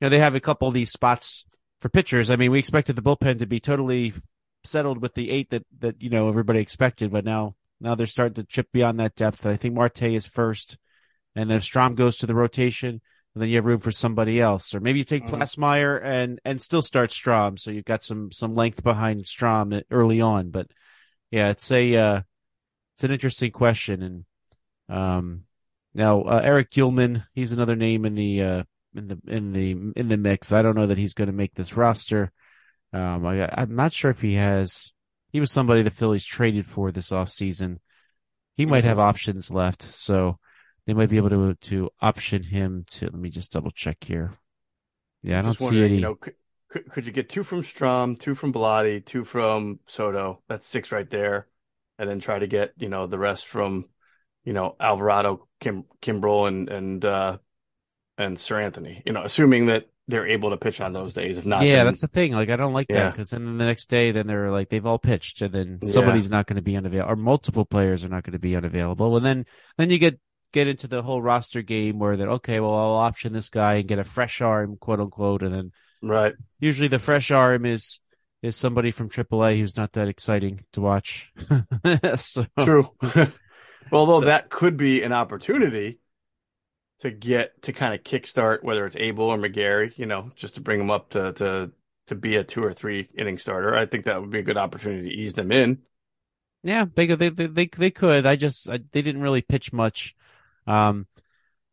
[0.00, 1.44] you know they have a couple of these spots
[1.80, 2.30] for pitchers.
[2.30, 4.12] I mean, we expected the bullpen to be totally
[4.64, 8.34] settled with the eight that that you know everybody expected, but now now they're starting
[8.34, 9.46] to chip beyond that depth.
[9.46, 10.78] I think Marte is first,
[11.36, 13.00] and then if Strahm goes to the rotation,
[13.34, 15.34] and then you have room for somebody else, or maybe you take mm-hmm.
[15.34, 20.20] Plassmeyer and and still start Strahm, so you've got some some length behind Strahm early
[20.20, 20.50] on.
[20.50, 20.68] But
[21.30, 22.22] yeah, it's a uh,
[22.94, 25.44] it's an interesting question, and um,
[25.94, 28.62] now uh, Erich Uelmen, he's another name in the uh,
[28.94, 30.52] in the in the in the mix.
[30.52, 32.30] I don't know that he's going to make this roster.
[32.92, 34.92] Um, I, I'm not sure if he has.
[35.32, 37.80] He was somebody the Phillies traded for this off season.
[38.56, 39.08] He might have mm-hmm.
[39.08, 40.38] options left, so
[40.86, 43.06] they might be able to to option him to.
[43.06, 44.34] Let me just double check here.
[45.22, 45.94] Yeah, I don't see any.
[45.96, 46.34] You know, could,
[46.68, 50.42] could, could you get two from Strahm, two from Bellatti, two from Soto?
[50.48, 51.48] That's six right there,
[51.98, 53.86] and then try to get you know the rest from
[54.44, 57.38] you know Alvarado, Kim Kimbrel, and and uh,
[58.18, 59.02] and Seranthony.
[59.06, 61.38] You know, assuming that they're able to pitch on those days.
[61.38, 62.32] If not, yeah, then, that's the thing.
[62.32, 63.04] Like, I don't like yeah.
[63.04, 66.26] that because then the next day, then they're like they've all pitched, and then somebody's
[66.26, 66.36] yeah.
[66.36, 69.16] not going to be unavailable, or multiple players are not going to be unavailable.
[69.16, 69.46] And then
[69.78, 70.18] then you get
[70.54, 73.88] get into the whole roster game where that okay, well I'll option this guy and
[73.88, 76.34] get a fresh arm, quote unquote, and then right.
[76.60, 78.00] Usually the fresh arm is
[78.40, 81.32] is somebody from AAA who's not that exciting to watch.
[82.16, 82.46] so.
[82.60, 82.90] True.
[83.92, 85.98] Although that could be an opportunity
[87.00, 90.60] to get to kind of kickstart whether it's Abel or McGarry, you know, just to
[90.60, 91.72] bring them up to to
[92.06, 93.74] to be a two or three inning starter.
[93.74, 95.78] I think that would be a good opportunity to ease them in.
[96.62, 98.24] Yeah, they they they they, they could.
[98.24, 100.14] I just I, they didn't really pitch much
[100.66, 101.06] um,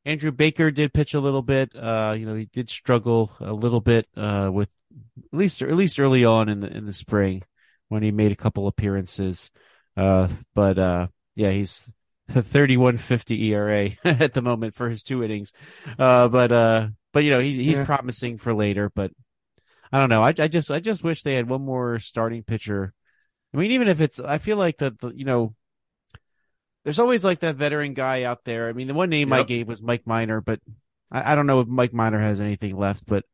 [0.03, 1.75] Andrew Baker did pitch a little bit.
[1.75, 4.69] Uh, you know, he did struggle a little bit uh, with
[5.31, 7.43] at least at least early on in the in the spring
[7.89, 9.51] when he made a couple appearances.
[9.95, 11.91] Uh, but uh, yeah, he's
[12.31, 15.53] 31.50 ERA at the moment for his two innings.
[15.99, 17.85] Uh, but uh, but you know, he's he's yeah.
[17.85, 18.89] promising for later.
[18.93, 19.11] But
[19.91, 20.23] I don't know.
[20.23, 22.93] I I just I just wish they had one more starting pitcher.
[23.53, 25.53] I mean, even if it's, I feel like that you know
[26.83, 28.67] there's always like that veteran guy out there.
[28.67, 29.39] I mean, the one name yep.
[29.39, 30.59] I gave was Mike Minor, but
[31.11, 33.05] I, I, don't know if Mike Minor has anything left.
[33.05, 33.25] But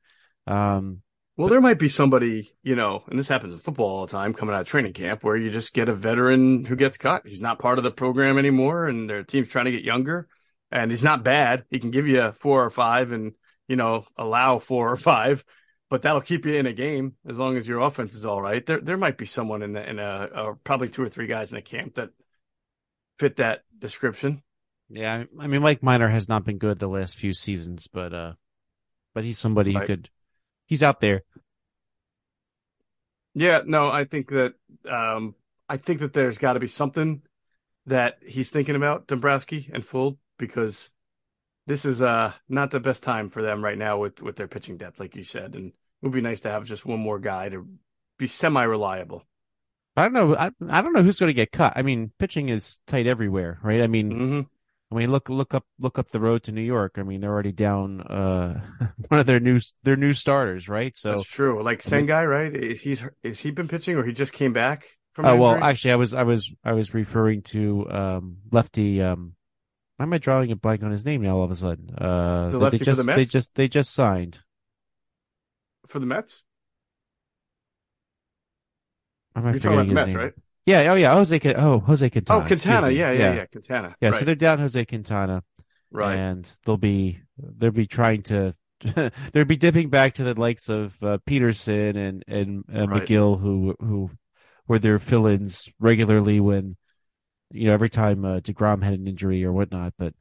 [0.46, 1.02] um,
[1.38, 4.12] well, but, there might be somebody, you know, and this happens in football all the
[4.12, 7.26] time, coming out of training camp, where you just get a veteran who gets cut.
[7.26, 10.28] He's not part of the program anymore, and their team's trying to get younger.
[10.70, 11.64] And he's not bad.
[11.70, 13.34] He can give you four or five, and
[13.68, 15.44] you know, allow four or five,
[15.90, 18.66] but that'll keep you in a game as long as your offense is all right.
[18.66, 21.52] There, there might be someone in the in a, a probably two or three guys
[21.52, 22.10] in a camp that
[23.18, 24.44] fit that description.
[24.90, 28.34] Yeah, I mean, Mike Minor has not been good the last few seasons, but uh,
[29.14, 29.82] but he's somebody right.
[29.82, 30.10] who could.
[30.66, 31.24] He's out there.
[33.34, 34.54] Yeah, no, I think that
[34.90, 35.36] um,
[35.68, 37.22] I think that there's got to be something
[37.86, 40.92] that he's thinking about Dombrowski and Fuld because
[41.68, 44.78] this is uh not the best time for them right now with with their pitching
[44.78, 47.50] depth, like you said, and it would be nice to have just one more guy
[47.50, 47.68] to
[48.18, 49.26] be semi reliable.
[49.98, 50.36] I don't know.
[50.36, 51.74] I, I don't know who's going to get cut.
[51.76, 53.82] I mean, pitching is tight everywhere, right?
[53.82, 54.42] I mean, mm-hmm.
[54.92, 56.98] I mean, look look up look up the road to New York.
[56.98, 58.62] I mean, they're already down uh,
[59.08, 60.96] one of their new their new starters, right?
[60.96, 61.64] So that's true.
[61.64, 62.56] Like Senga, right?
[62.56, 65.26] Is he's is he been pitching or he just came back from?
[65.26, 69.02] Oh well, actually, I was I was I was referring to um, lefty.
[69.02, 69.34] Um,
[69.98, 71.38] why am I drawing a blank on his name now?
[71.38, 73.18] All of a sudden, uh, the lefty they just for the Mets?
[73.18, 74.40] they just they just signed
[75.88, 76.44] for the Mets.
[79.38, 80.18] Am I You're talking about Mets, name?
[80.18, 80.34] right?
[80.66, 80.92] Yeah.
[80.92, 81.14] Oh, yeah.
[81.14, 81.40] Jose.
[81.56, 82.44] Oh, Jose Quintana.
[82.44, 82.90] Oh, Quintana.
[82.90, 83.46] Yeah, yeah, yeah, yeah.
[83.46, 83.96] Quintana.
[84.02, 84.10] Yeah.
[84.10, 84.20] Right.
[84.20, 85.44] So they're down Jose Quintana.
[85.92, 86.16] Right.
[86.16, 88.56] And they'll be they'll be trying to
[89.32, 93.04] they'll be dipping back to the likes of uh, Peterson and and uh, right.
[93.04, 94.10] Megill, who who
[94.68, 96.76] were their fill-ins regularly when
[97.52, 99.94] you know every time uh, Degrom had an injury or whatnot.
[99.98, 100.14] But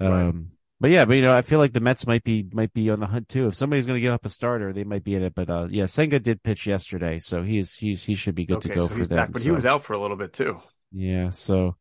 [0.00, 0.52] um.
[0.80, 3.00] But yeah, but you know, I feel like the Mets might be might be on
[3.00, 3.46] the hunt too.
[3.46, 5.34] If somebody's going to give up a starter, they might be in it.
[5.34, 8.70] But uh, yeah, Senga did pitch yesterday, so he's he's he should be good okay,
[8.70, 9.16] to go so for them.
[9.16, 9.46] Back, but so.
[9.46, 10.60] he was out for a little bit too.
[10.92, 11.76] Yeah, so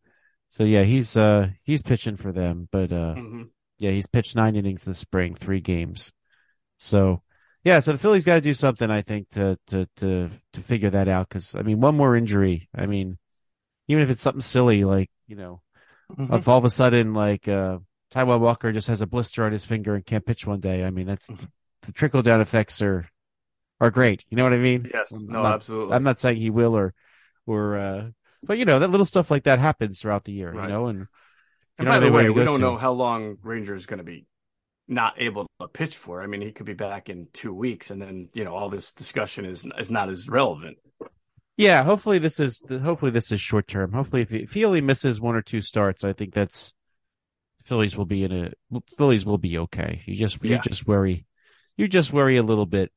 [0.52, 3.44] so yeah, he's uh he's pitching for them, but uh mm-hmm.
[3.80, 6.12] yeah, he's pitched nine innings this spring, three games.
[6.78, 7.24] So
[7.64, 10.92] yeah, so the Phillies got to do something, I think, to to to to figure
[10.92, 11.30] that out.
[11.30, 12.70] Because I mean, one more injury.
[12.76, 13.18] I mean,
[13.88, 15.62] even if it's something silly like you know,
[16.12, 16.34] mm-hmm.
[16.34, 17.80] if all of a sudden like uh
[18.14, 20.86] Taijuan Walker just has a blister on his finger and can't pitch one day.
[20.86, 21.46] I mean, that's mm-hmm.
[21.84, 23.08] the trickle down effects are
[23.80, 24.26] are great.
[24.30, 24.90] You know what I mean?
[24.94, 25.12] Yes.
[25.12, 25.96] I'm no, not, absolutely.
[25.96, 26.94] I'm not saying he will or
[27.46, 28.10] or uh
[28.44, 30.64] but you know, that little stuff like that happens throughout the year, right.
[30.64, 31.08] you know, and
[31.78, 32.60] and by the way, we don't to.
[32.60, 34.26] know how long Ranger is going to be
[34.88, 36.22] not able to pitch for.
[36.22, 38.92] I mean, he could be back in two weeks, and then you know all this
[38.92, 40.78] discussion is is not as relevant.
[41.58, 43.94] Yeah, hopefully this is hopefully this is short term.
[43.94, 46.74] Hopefully, if he, if he only misses one or two starts, I think that's
[47.64, 48.52] Phillies will be in a
[48.98, 50.02] Phillies will be okay.
[50.06, 50.56] You just yeah.
[50.56, 51.26] you just worry
[51.78, 52.92] you just worry a little bit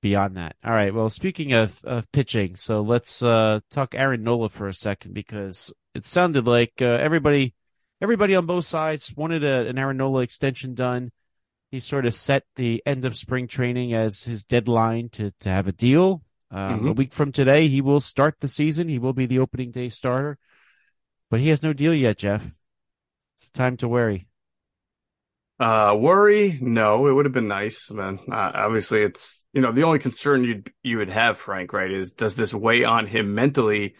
[0.00, 0.56] beyond that.
[0.64, 0.92] All right.
[0.94, 5.72] Well, speaking of of pitching, so let's uh, talk Aaron Nola for a second because
[5.94, 7.54] it sounded like uh, everybody
[8.00, 11.12] everybody on both sides wanted a, an Aaron Nola extension done.
[11.70, 15.68] He sort of set the end of spring training as his deadline to to have
[15.68, 16.22] a deal.
[16.50, 16.88] Um, mm-hmm.
[16.88, 18.88] A week from today, he will start the season.
[18.88, 20.36] He will be the opening day starter,
[21.30, 22.61] but he has no deal yet, Geoff.
[23.42, 24.28] It's time to worry.
[25.58, 26.60] Uh, worry?
[26.62, 28.20] No, it would have been nice, man.
[28.30, 31.90] Uh, obviously, it's you know the only concern you you would have, Frank, right?
[31.90, 33.96] Is does this weigh on him mentally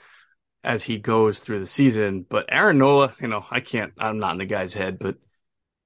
[0.63, 2.25] as he goes through the season?
[2.29, 3.93] But Aaron Nola, you know, I can't.
[3.99, 5.17] I'm not in the guy's head, but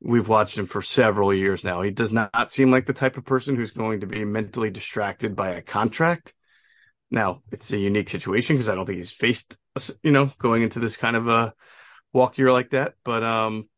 [0.03, 1.81] we've watched him for several years now.
[1.81, 5.35] He does not seem like the type of person who's going to be mentally distracted
[5.35, 6.35] by a contract.
[7.11, 9.57] Now, it's a unique situation because I don't think he's faced,
[10.03, 11.55] you know, going into this kind of a
[12.13, 12.95] walk year like that.
[13.05, 13.69] But um,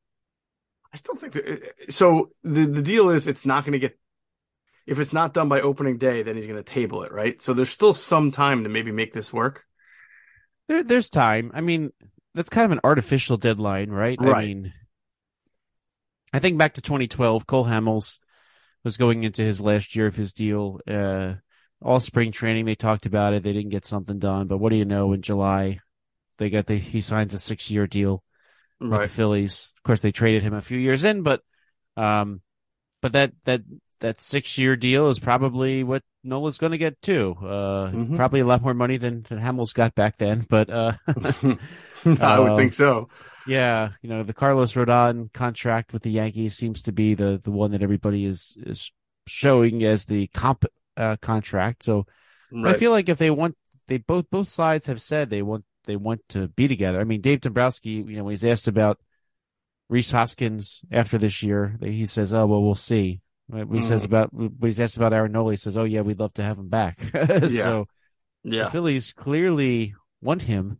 [0.93, 1.93] I still think that.
[1.93, 3.99] So the the deal is, it's not going to get.
[4.87, 7.41] If it's not done by opening day, then he's going to table it, right?
[7.43, 9.67] So there's still some time to maybe make this work.
[10.67, 11.51] There, there's time.
[11.53, 11.93] I mean,
[12.35, 14.19] that's kind of an artificial deadline, right?
[14.19, 14.35] Right.
[14.35, 14.73] I mean,
[16.33, 18.19] I think back to 2012, Cole Hamels
[18.85, 20.81] was going into his last year of his deal.
[20.87, 21.35] Uh,
[21.83, 23.43] all spring training, they talked about it.
[23.43, 25.13] They didn't get something done, but what do you know?
[25.13, 25.81] In July,
[26.39, 28.23] they got the he signs a six year deal
[28.81, 29.01] right.
[29.01, 29.73] with the Phillies.
[29.77, 31.43] Of course, they traded him a few years in, but
[31.97, 32.41] um,
[33.03, 33.63] but that that
[34.01, 37.37] that six year deal is probably what Nola's going to get too.
[37.41, 38.17] Uh, mm-hmm.
[38.17, 40.93] Probably a lot more money than, than Hamels got back then, but uh,
[42.05, 43.09] I would think so.
[43.47, 47.51] Yeah, you know the Carlos Rodon contract with the Yankees seems to be the the
[47.51, 48.93] one that everybody is is
[49.27, 50.65] showing as the comp
[50.97, 51.83] uh, contract.
[51.83, 52.07] So
[52.53, 52.75] right.
[52.75, 55.97] I feel like if they want, they both both sides have said they want they
[55.97, 57.01] want to be together.
[57.01, 59.01] I mean, Dave Dombrowski, you know, when he's asked about
[59.89, 63.83] Rhys Hoskins after this year, he says, "Oh well, we'll see." When he mm.
[63.83, 66.43] says about when he's asked about Aaron Nola, he says, "Oh yeah, we'd love to
[66.43, 67.49] have him back." yeah.
[67.49, 67.89] So
[68.45, 70.79] yeah, the Phillies clearly want him,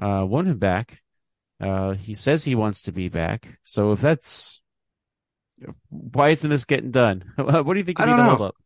[0.00, 1.02] uh, want him back.
[1.60, 3.58] Uh, he says he wants to be back.
[3.64, 4.60] So if that's
[5.88, 7.24] why isn't this getting done?
[7.36, 8.56] what do you think be the holdup?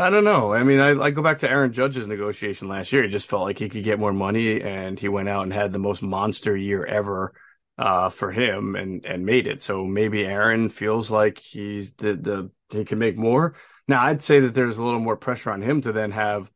[0.00, 0.54] I don't know.
[0.54, 3.02] I mean, I, I, go back to Aaron Judge's negotiation last year.
[3.02, 5.74] He just felt like he could get more money, and he went out and had
[5.74, 7.34] the most monster year ever
[7.76, 9.60] uh, for him, and and made it.
[9.60, 13.54] So maybe Aaron feels like he's the the he can make more.
[13.88, 16.50] Now, I'd say that there's a little more pressure on him to then have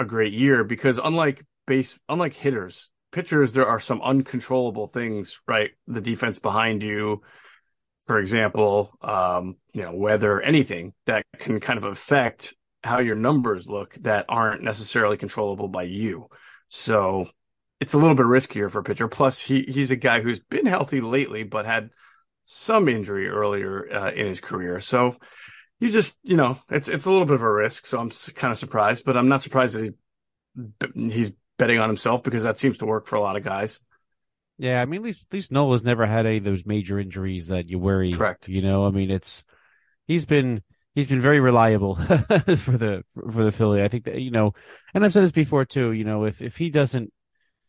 [0.00, 5.70] a great year because unlike base, unlike hitters, pitchers, there are some uncontrollable things, right?
[5.86, 7.22] The defense behind you,
[8.06, 13.68] for example, um, you know, weather, anything that can kind of affect how your numbers
[13.68, 16.28] look that aren't necessarily controllable by you.
[16.68, 17.28] So
[17.80, 19.08] it's a little bit riskier for a pitcher.
[19.08, 21.90] Plus, he he's a guy who's been healthy lately, but had
[22.44, 24.80] some injury earlier uh, in his career.
[24.80, 25.16] So
[25.80, 27.86] you just, you know, it's it's a little bit of a risk.
[27.86, 29.94] So I'm kind of surprised, but I'm not surprised that
[30.94, 33.80] he, he's betting on himself because that seems to work for a lot of guys.
[34.58, 37.48] Yeah, I mean, at least at least Nola's never had any of those major injuries
[37.48, 38.12] that you worry.
[38.12, 38.48] Correct.
[38.48, 39.44] You know, I mean, it's
[40.06, 40.62] he's been
[40.94, 43.82] he's been very reliable for the for the Philly.
[43.82, 44.54] I think that you know,
[44.94, 45.92] and I've said this before too.
[45.92, 47.12] You know, if if he doesn't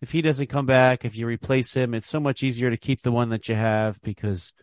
[0.01, 3.01] if he doesn't come back, if you replace him, it's so much easier to keep
[3.01, 4.53] the one that you have because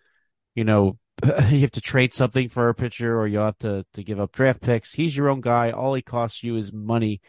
[0.55, 0.99] you know
[1.51, 4.33] you have to trade something for a pitcher or you have to to give up
[4.33, 4.95] draft picks.
[4.95, 5.73] He's your own guy.
[5.73, 7.21] All he costs you is money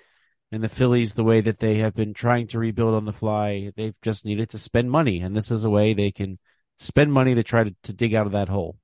[0.55, 3.71] and the Phillies, the way that they have been trying to rebuild on the fly,
[3.75, 6.39] they've just needed to spend money, and this is a way they can
[6.77, 8.77] spend money to try to, to dig out of that hole.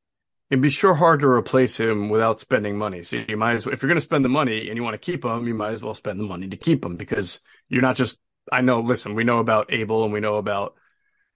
[0.50, 3.04] It'd be sure hard to replace him without spending money.
[3.04, 4.96] So you might as well, if you're going to spend the money and you want
[4.96, 7.82] to keep him, you might as well spend the money to keep him because you're
[7.82, 8.20] not just.
[8.52, 8.82] I know.
[8.82, 10.76] Listen, we know about Abel and we know about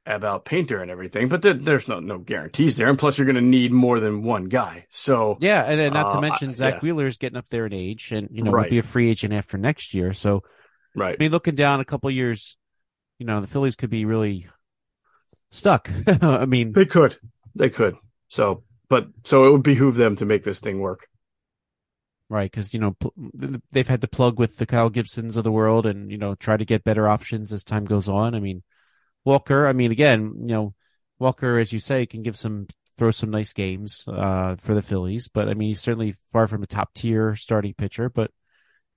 [0.05, 3.41] about Painter and everything, but there's no no guarantees there, and plus you're going to
[3.41, 4.85] need more than one guy.
[4.89, 6.79] So yeah, and then not uh, to mention Zack yeah.
[6.81, 8.63] Wheeler's getting up there in age, and you know right.
[8.63, 10.13] will be a free agent after next year.
[10.13, 10.43] So
[10.95, 12.57] right, I mean, looking down a couple years,
[13.17, 14.47] you know, the Phillies could be really
[15.49, 15.91] stuck.
[16.21, 17.17] I mean, they could,
[17.55, 17.95] they could.
[18.27, 21.07] So, but so it would behoove them to make this thing work.
[22.29, 23.13] Right, because you know pl-
[23.71, 26.57] they've had to plug with the Kyle Gibsons of the world, and you know try
[26.57, 28.35] to get better options as time goes on.
[28.35, 28.63] I mean,
[29.25, 30.73] Walker, I mean, again, you know,
[31.19, 35.27] Walker, as you say, can give some throw some nice games uh, for the Phillies,
[35.27, 38.09] but I mean, he's certainly far from a top tier starting pitcher.
[38.09, 38.31] But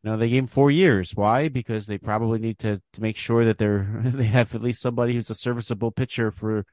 [0.02, 1.12] you know, they gave him four years.
[1.14, 1.48] Why?
[1.48, 5.14] Because they probably need to to make sure that they're they have at least somebody
[5.14, 6.64] who's a serviceable pitcher for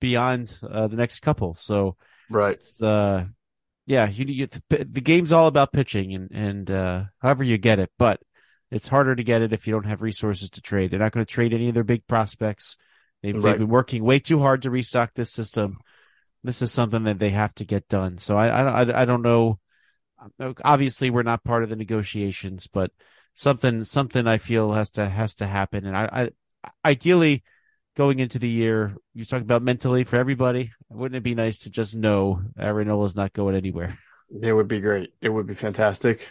[0.00, 1.54] beyond uh, the next couple.
[1.54, 1.96] So
[2.30, 3.24] right, uh,
[3.86, 7.78] yeah, you, you the, the game's all about pitching and and uh, however you get
[7.78, 8.20] it, but
[8.70, 10.90] it's harder to get it if you don't have resources to trade.
[10.90, 12.76] They're not going to trade any of their big prospects.
[13.22, 13.52] They've, right.
[13.52, 15.78] they've, been working way too hard to restock this system.
[16.44, 18.18] This is something that they have to get done.
[18.18, 19.58] So I, I, I don't know.
[20.64, 22.90] Obviously, we're not part of the negotiations, but
[23.34, 25.86] something, something I feel has to has to happen.
[25.86, 26.30] And I, I
[26.84, 27.44] ideally,
[27.96, 30.72] going into the year, you talk about mentally for everybody.
[30.88, 33.98] Wouldn't it be nice to just know Aaron Nola's not going anywhere?
[34.42, 35.14] It would be great.
[35.20, 36.28] It would be fantastic.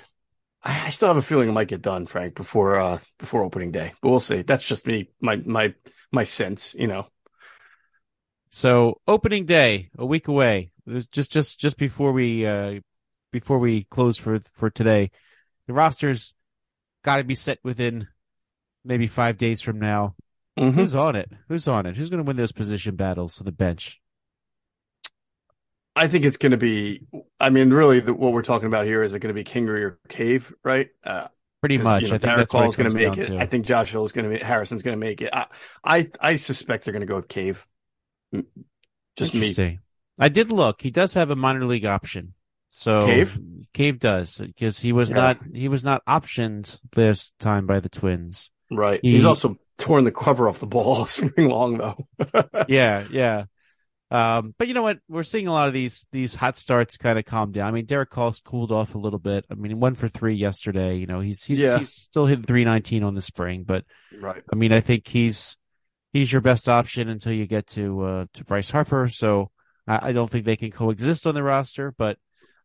[0.67, 3.93] I, still have a feeling it might get done, Frank, before uh before opening day.
[4.01, 4.41] But we'll see.
[4.41, 5.73] That's just me, my my
[6.11, 7.07] my sense, you know.
[8.49, 10.71] So opening day, a week away.
[11.11, 12.79] Just just just before we uh
[13.31, 15.11] before we close for for today,
[15.67, 16.33] the roster's
[17.03, 18.07] got to be set within
[18.83, 20.15] maybe five days from now.
[20.57, 20.79] Mm-hmm.
[20.79, 21.31] Who's on it?
[21.47, 21.95] Who's on it?
[21.95, 24.01] Who's going to win those position battles on the bench?
[25.97, 27.07] I think it's going to be.
[27.39, 29.81] I mean, really, the, what we're talking about here is it going to be Kingery
[29.81, 30.89] or Cave, right?
[31.03, 31.27] Uh,
[31.59, 32.03] Pretty much.
[32.03, 33.27] You know, I think that's going to make it.
[33.27, 33.37] To.
[33.37, 34.43] I think Josh Hill is going to be.
[34.43, 35.33] Harrison's going to make it.
[35.33, 35.47] I,
[35.83, 37.65] I, I suspect they're going to go with Cave.
[39.17, 39.79] Just me.
[40.19, 40.81] I did look.
[40.81, 42.33] He does have a minor league option.
[42.69, 43.39] So Cave,
[43.73, 45.15] Cave does because he was yeah.
[45.15, 48.51] not he was not optioned this time by the Twins.
[48.69, 48.99] Right.
[49.01, 52.07] He, He's also torn the cover off the ball spring long though.
[52.67, 53.45] yeah, yeah.
[54.09, 54.99] Um, but you know what?
[55.09, 57.67] We're seeing a lot of these these hot starts kind of calm down.
[57.67, 59.45] I mean, Darick Hall's cooled off a little bit.
[59.51, 60.95] I mean, one for three yesterday.
[60.95, 61.77] You know, he's he's, yeah.
[61.77, 63.83] he's still hitting three nineteen on the spring, but
[64.17, 64.41] right.
[64.51, 65.57] I mean, I think he's
[66.13, 69.09] he's your best option until you get to uh, to Bryce Harper.
[69.09, 69.51] So
[69.87, 72.17] I, I don't think they can coexist on the roster, but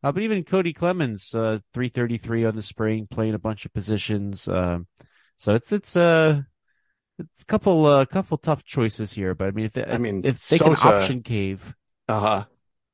[0.05, 4.49] Uh, but even Cody Clemens, uh, 333 on the spring, playing a bunch of positions.
[4.49, 4.89] Um,
[5.37, 6.43] so it's, it's, uh,
[7.33, 10.23] it's a couple, uh, couple tough choices here, but I mean, if they, I mean,
[10.25, 11.75] if they Sosa, can option Cave.
[12.09, 12.45] Uh huh.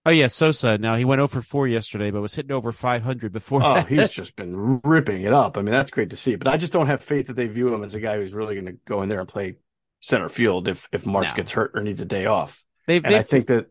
[0.07, 0.79] Oh yeah, Sosa.
[0.79, 3.63] Now he went over 4 yesterday, but was hitting over 500 before.
[3.63, 5.59] Oh, he's just been ripping it up.
[5.59, 6.37] I mean, that's great to see.
[6.37, 8.55] But I just don't have faith that they view him as a guy who's really
[8.55, 9.57] going to go in there and play
[10.01, 11.35] center field if if Marsh no.
[11.35, 12.65] gets hurt or needs a day off.
[12.87, 13.71] They've, and they've, I think that.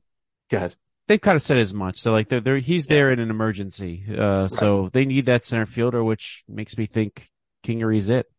[0.51, 0.76] Go ahead.
[1.08, 1.99] They've kind of said as much.
[1.99, 2.95] So like they're, they're he's yeah.
[2.95, 4.03] there in an emergency.
[4.08, 4.51] Uh, right.
[4.51, 7.32] so they need that center fielder, which makes me think
[7.64, 8.30] Kingery's it.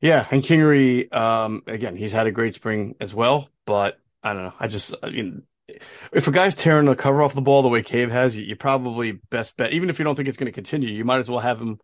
[0.00, 4.44] Yeah, and Kingery, um, again, he's had a great spring as well, but I don't
[4.44, 4.54] know.
[4.60, 5.42] I just, I mean,
[6.12, 8.56] if a guy's tearing the cover off the ball the way Cave has, you, you
[8.56, 11.30] probably best bet, even if you don't think it's going to continue, you might as
[11.30, 11.78] well have him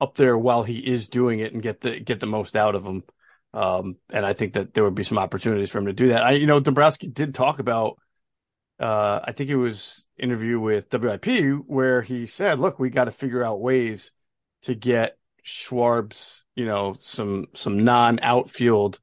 [0.00, 2.84] up there while he is doing it and get the get the most out of
[2.84, 3.04] him.
[3.54, 6.24] Um, and I think that there would be some opportunities for him to do that.
[6.24, 7.98] I, you know, Dombrowski did talk about,
[8.80, 11.26] uh, I think it was interview with WIP
[11.66, 14.10] where he said, "Look, we got to figure out ways
[14.62, 19.00] to get Schwarb's, you know, some some non outfield."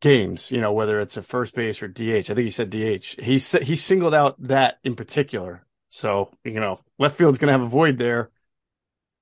[0.00, 2.00] games, you know, whether it's a first base or DH.
[2.00, 3.22] I think he said DH.
[3.22, 5.64] He he singled out that in particular.
[5.88, 8.30] So, you know, left field's going to have a void there.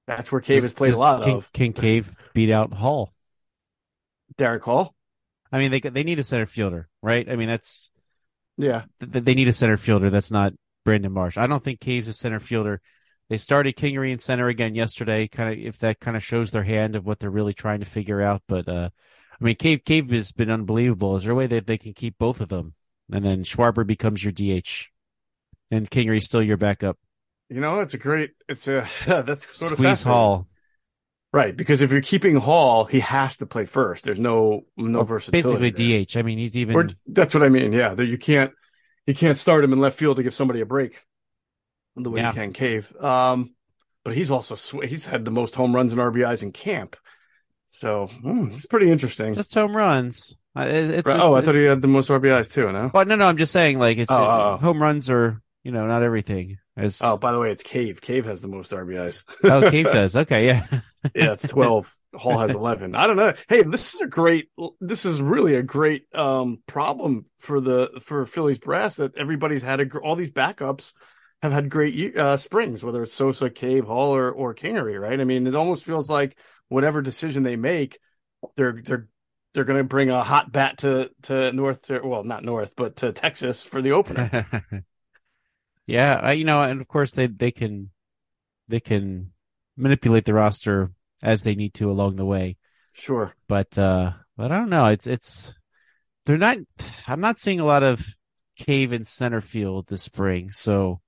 [0.06, 1.52] That's where Cave has played a lot King, of.
[1.52, 3.12] King Cave beat out Hall.
[4.38, 4.94] Darick Hall?
[5.52, 7.30] I mean, they they need a center fielder, right?
[7.30, 7.90] I mean, that's
[8.56, 8.84] yeah.
[9.00, 10.08] They need a center fielder.
[10.08, 11.36] That's not Brandon Marsh.
[11.36, 12.80] I don't think Cave's a center fielder.
[13.32, 15.26] They started Kingery and center again yesterday.
[15.26, 17.86] Kind of, if that kind of shows their hand of what they're really trying to
[17.86, 18.42] figure out.
[18.46, 18.90] But uh,
[19.40, 21.16] I mean, Cave Cave has been unbelievable.
[21.16, 22.74] Is there a way that they can keep both of them,
[23.10, 24.88] and then Schwarber becomes your DH,
[25.70, 26.98] and Kingery still your backup?
[27.48, 28.32] You know, it's a great.
[28.50, 30.48] It's a that's sort Squeeze of Hall.
[31.32, 34.04] Right, because if you're keeping Hall, he has to play first.
[34.04, 35.70] There's no no well, versatility.
[35.70, 36.04] Basically, there.
[36.04, 36.18] DH.
[36.18, 36.76] I mean, he's even.
[36.76, 37.72] Or, that's what I mean.
[37.72, 38.52] Yeah, that you can't
[39.06, 41.06] you can't start him in left field to give somebody a break.
[41.96, 42.28] The way yeah.
[42.28, 42.94] you can Cave.
[43.00, 43.54] Um,
[44.04, 46.96] but he's also sw- he's had the most home runs and RBIs in camp.
[47.66, 49.34] So hmm, it's pretty interesting.
[49.34, 50.36] Just home runs.
[50.54, 51.16] Uh, it's, right.
[51.16, 52.70] it's, oh, I thought he had the most RBIs too.
[52.70, 52.90] No.
[52.92, 53.26] Well, no, no.
[53.26, 56.58] I'm just saying, like, it's oh, uh, home runs are you know not everything.
[56.76, 57.00] As...
[57.02, 58.00] Oh, by the way, it's Cave.
[58.00, 59.24] Cave has the most RBIs.
[59.44, 60.16] oh, Cave does.
[60.16, 60.66] Okay, yeah.
[61.14, 61.94] yeah, it's twelve.
[62.14, 62.94] Hall has eleven.
[62.94, 63.32] I don't know.
[63.48, 64.48] Hey, this is a great.
[64.80, 69.80] This is really a great um, problem for the for Phillies brass that everybody's had
[69.80, 70.92] a, all these backups
[71.42, 74.98] have had great uh, springs, whether it's Sosa, Cave, Hall, or or Kingery.
[75.00, 75.20] Right.
[75.20, 76.36] I mean, it almost feels like
[76.68, 77.98] whatever decision they make,
[78.56, 79.08] they're they're
[79.52, 83.12] they're going to bring a hot bat to to North, well, not North, but to
[83.12, 84.46] Texas for the opener.
[85.86, 87.90] yeah, I, you know, and of course they they can
[88.68, 89.32] they can
[89.76, 92.56] manipulate the roster as they need to along the way.
[92.92, 94.86] Sure, but uh, but I don't know.
[94.86, 95.52] It's it's
[96.24, 96.58] they're not.
[97.06, 98.06] I'm not seeing a lot of
[98.56, 101.01] Cave in center field this spring, so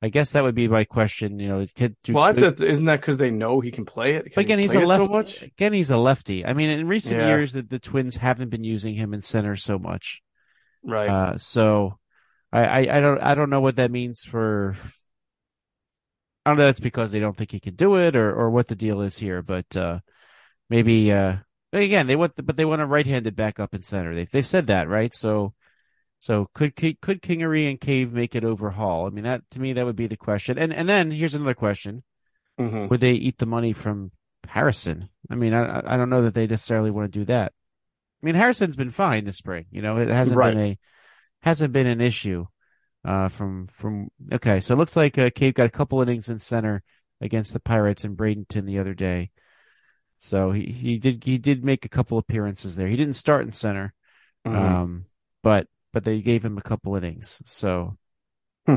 [0.00, 1.40] I guess that would be my question.
[1.40, 4.24] You know, could, do, well, could, isn't that because they know he can play it?
[4.24, 5.38] Can but again, he he's a lefty.
[5.38, 6.46] So again, he's a lefty.
[6.46, 7.28] I mean, in recent yeah.
[7.28, 10.22] years, the, the Twins haven't been using him in center so much,
[10.84, 11.10] right?
[11.10, 11.98] Uh, so,
[12.52, 14.76] I, I, I don't I don't know what that means for.
[16.46, 16.64] I don't know.
[16.66, 19.18] That's because they don't think he can do it, or or what the deal is
[19.18, 19.42] here.
[19.42, 19.98] But uh,
[20.70, 21.38] maybe uh,
[21.72, 24.14] again, they want, the, but they want a right-handed backup in center.
[24.14, 25.12] They they've said that, right?
[25.12, 25.54] So
[26.20, 29.06] so could could Kingery and Cave make it over Hall?
[29.06, 30.58] I mean, that to me that would be the question.
[30.58, 32.02] And and then here's another question:
[32.58, 32.88] mm-hmm.
[32.88, 34.10] Would they eat the money from
[34.46, 35.08] Harrison?
[35.30, 37.52] I mean, I I don't know that they necessarily want to do that.
[38.22, 39.66] I mean, Harrison's been fine this spring.
[39.70, 40.54] You know, it hasn't right.
[40.54, 40.78] been a
[41.40, 42.46] hasn't been an issue.
[43.04, 46.40] Uh, from from okay, so it looks like uh, Cave got a couple innings in
[46.40, 46.82] center
[47.20, 49.30] against the Pirates in Bradenton the other day.
[50.18, 52.88] So he, he did he did make a couple appearances there.
[52.88, 53.94] He didn't start in center,
[54.44, 54.56] mm-hmm.
[54.56, 55.04] um,
[55.44, 57.42] but but they gave him a couple innings.
[57.44, 57.96] So
[58.66, 58.76] hmm.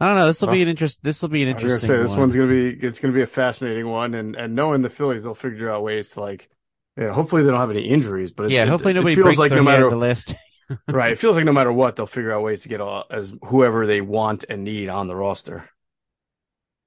[0.00, 0.26] I don't know.
[0.26, 1.02] This will well, be an interest.
[1.02, 1.88] This will be an interesting.
[1.88, 4.90] Say, this one's gonna be it's gonna be a fascinating one, and and knowing the
[4.90, 6.48] Phillies, they'll figure out ways to like.
[6.96, 9.52] Yeah, hopefully they don't have any injuries, but yeah, hopefully it, nobody it feels like
[9.52, 10.34] no matter the list.
[10.88, 13.34] right, it feels like no matter what, they'll figure out ways to get all, as
[13.44, 15.68] whoever they want and need on the roster.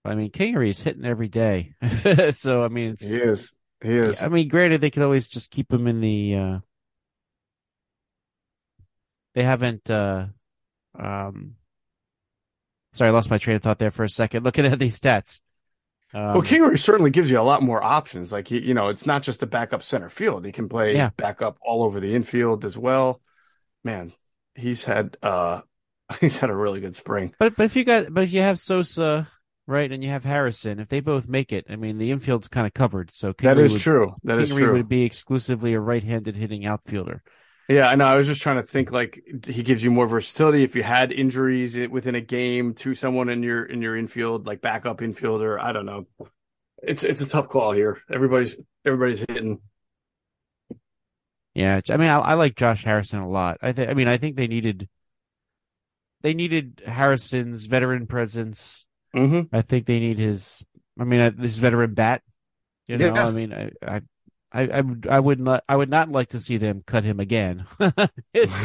[0.04, 1.74] I mean, Kingery's hitting every day,
[2.32, 3.54] so I mean, he is.
[3.82, 4.22] He is.
[4.22, 6.60] I mean, granted, they could always just keep him in the uh,
[9.40, 9.90] they haven't.
[9.90, 10.26] Uh,
[11.00, 11.56] um,
[12.92, 14.44] sorry, I lost my train of thought there for a second.
[14.44, 15.40] Looking at these stats.
[16.14, 18.34] Um, well, Kingery certainly gives you a lot more options.
[18.34, 20.46] Like you know, it's not just the backup center field.
[20.46, 21.12] He can play yeah.
[21.16, 23.22] backup all over the infield as well.
[23.86, 24.12] Man,
[24.56, 25.62] he's had uh
[26.20, 27.34] he's had a really good spring.
[27.40, 29.30] But but if you got but if you have Sosa
[29.68, 32.68] right and you have Harrison, if they both make it, I mean the infield's kind
[32.68, 33.12] of covered.
[33.12, 34.16] So Kingery that is would, true.
[34.26, 34.74] That Kingery is true.
[34.74, 37.24] would be exclusively a right-handed hitting outfielder.
[37.70, 38.06] Yeah, I know.
[38.06, 41.14] I was just trying to think like he gives you more versatility if you had
[41.14, 45.60] injuries within a game to someone in your in your infield, like backup infielder.
[45.60, 46.08] I don't know.
[46.82, 48.02] It's it's a tough call here.
[48.12, 49.62] Everybody's everybody's hitting.
[51.54, 53.60] Yeah, I mean, I, I like Josh Harrison a lot.
[53.62, 53.90] I think.
[53.90, 54.90] I mean, I think they needed
[56.22, 58.86] they needed Harrison's veteran presence.
[59.16, 59.56] Mm-hmm.
[59.56, 60.66] I think they need his.
[61.00, 62.24] I mean, this veteran bat.
[62.88, 63.28] You know, yeah.
[63.28, 64.02] I mean, I, I,
[64.52, 67.20] I, I, would, I would not, I would not like to see them cut him
[67.20, 67.66] again.
[68.34, 68.56] it's,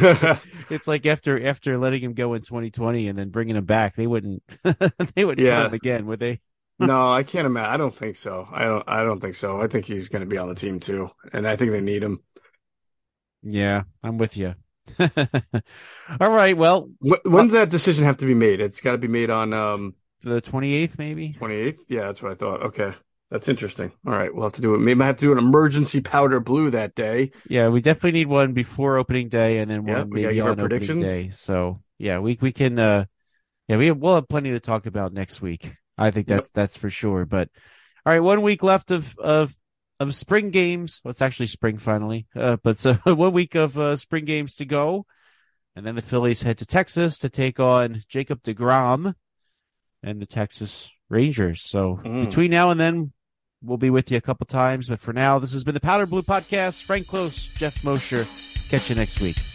[0.69, 4.07] it's like after after letting him go in 2020 and then bringing him back, they
[4.07, 4.43] wouldn't,
[5.15, 5.57] they wouldn't yeah.
[5.57, 6.41] cut him again, would they?
[6.79, 7.73] no, I can't imagine.
[7.73, 8.47] I don't think so.
[8.51, 8.83] I don't.
[8.87, 9.61] I don't think so.
[9.61, 12.03] I think he's going to be on the team too, and I think they need
[12.03, 12.21] him.
[13.43, 14.55] Yeah, I'm with you.
[14.99, 16.57] All right.
[16.57, 16.89] Well,
[17.23, 18.59] when's that decision have to be made?
[18.59, 21.33] It's got to be made on um the 28th, maybe.
[21.33, 21.77] 28th.
[21.87, 22.63] Yeah, that's what I thought.
[22.63, 22.93] Okay.
[23.35, 23.91] That's interesting.
[24.07, 24.77] All right, we'll have to do it.
[24.77, 27.31] Maybe I have to do an emergency powder blue that day.
[27.49, 31.01] Yeah, we definitely need one before opening day, and then one yeah, maybe on opening
[31.01, 31.31] day.
[31.31, 32.79] So yeah, we we can.
[32.79, 33.03] uh
[33.67, 35.75] Yeah, we we'll have plenty to talk about next week.
[35.97, 36.53] I think that's yep.
[36.53, 37.25] that's for sure.
[37.25, 37.49] But
[38.05, 39.53] all right, one week left of of
[39.99, 41.01] of spring games.
[41.03, 44.65] Well, it's actually spring finally, uh, but so one week of uh, spring games to
[44.65, 45.05] go,
[45.75, 49.13] and then the Phillies head to Texas to take on Jacob deGrom
[50.01, 51.63] and the Texas Rangers.
[51.63, 52.23] So mm.
[52.23, 53.11] between now and then,
[53.65, 54.89] we'll be with you a couple times.
[54.89, 56.83] But for now, this has been the Powder Blue Podcast.
[56.83, 58.25] Frank Klose, Geoff Mosher.
[58.69, 59.54] Catch you next week.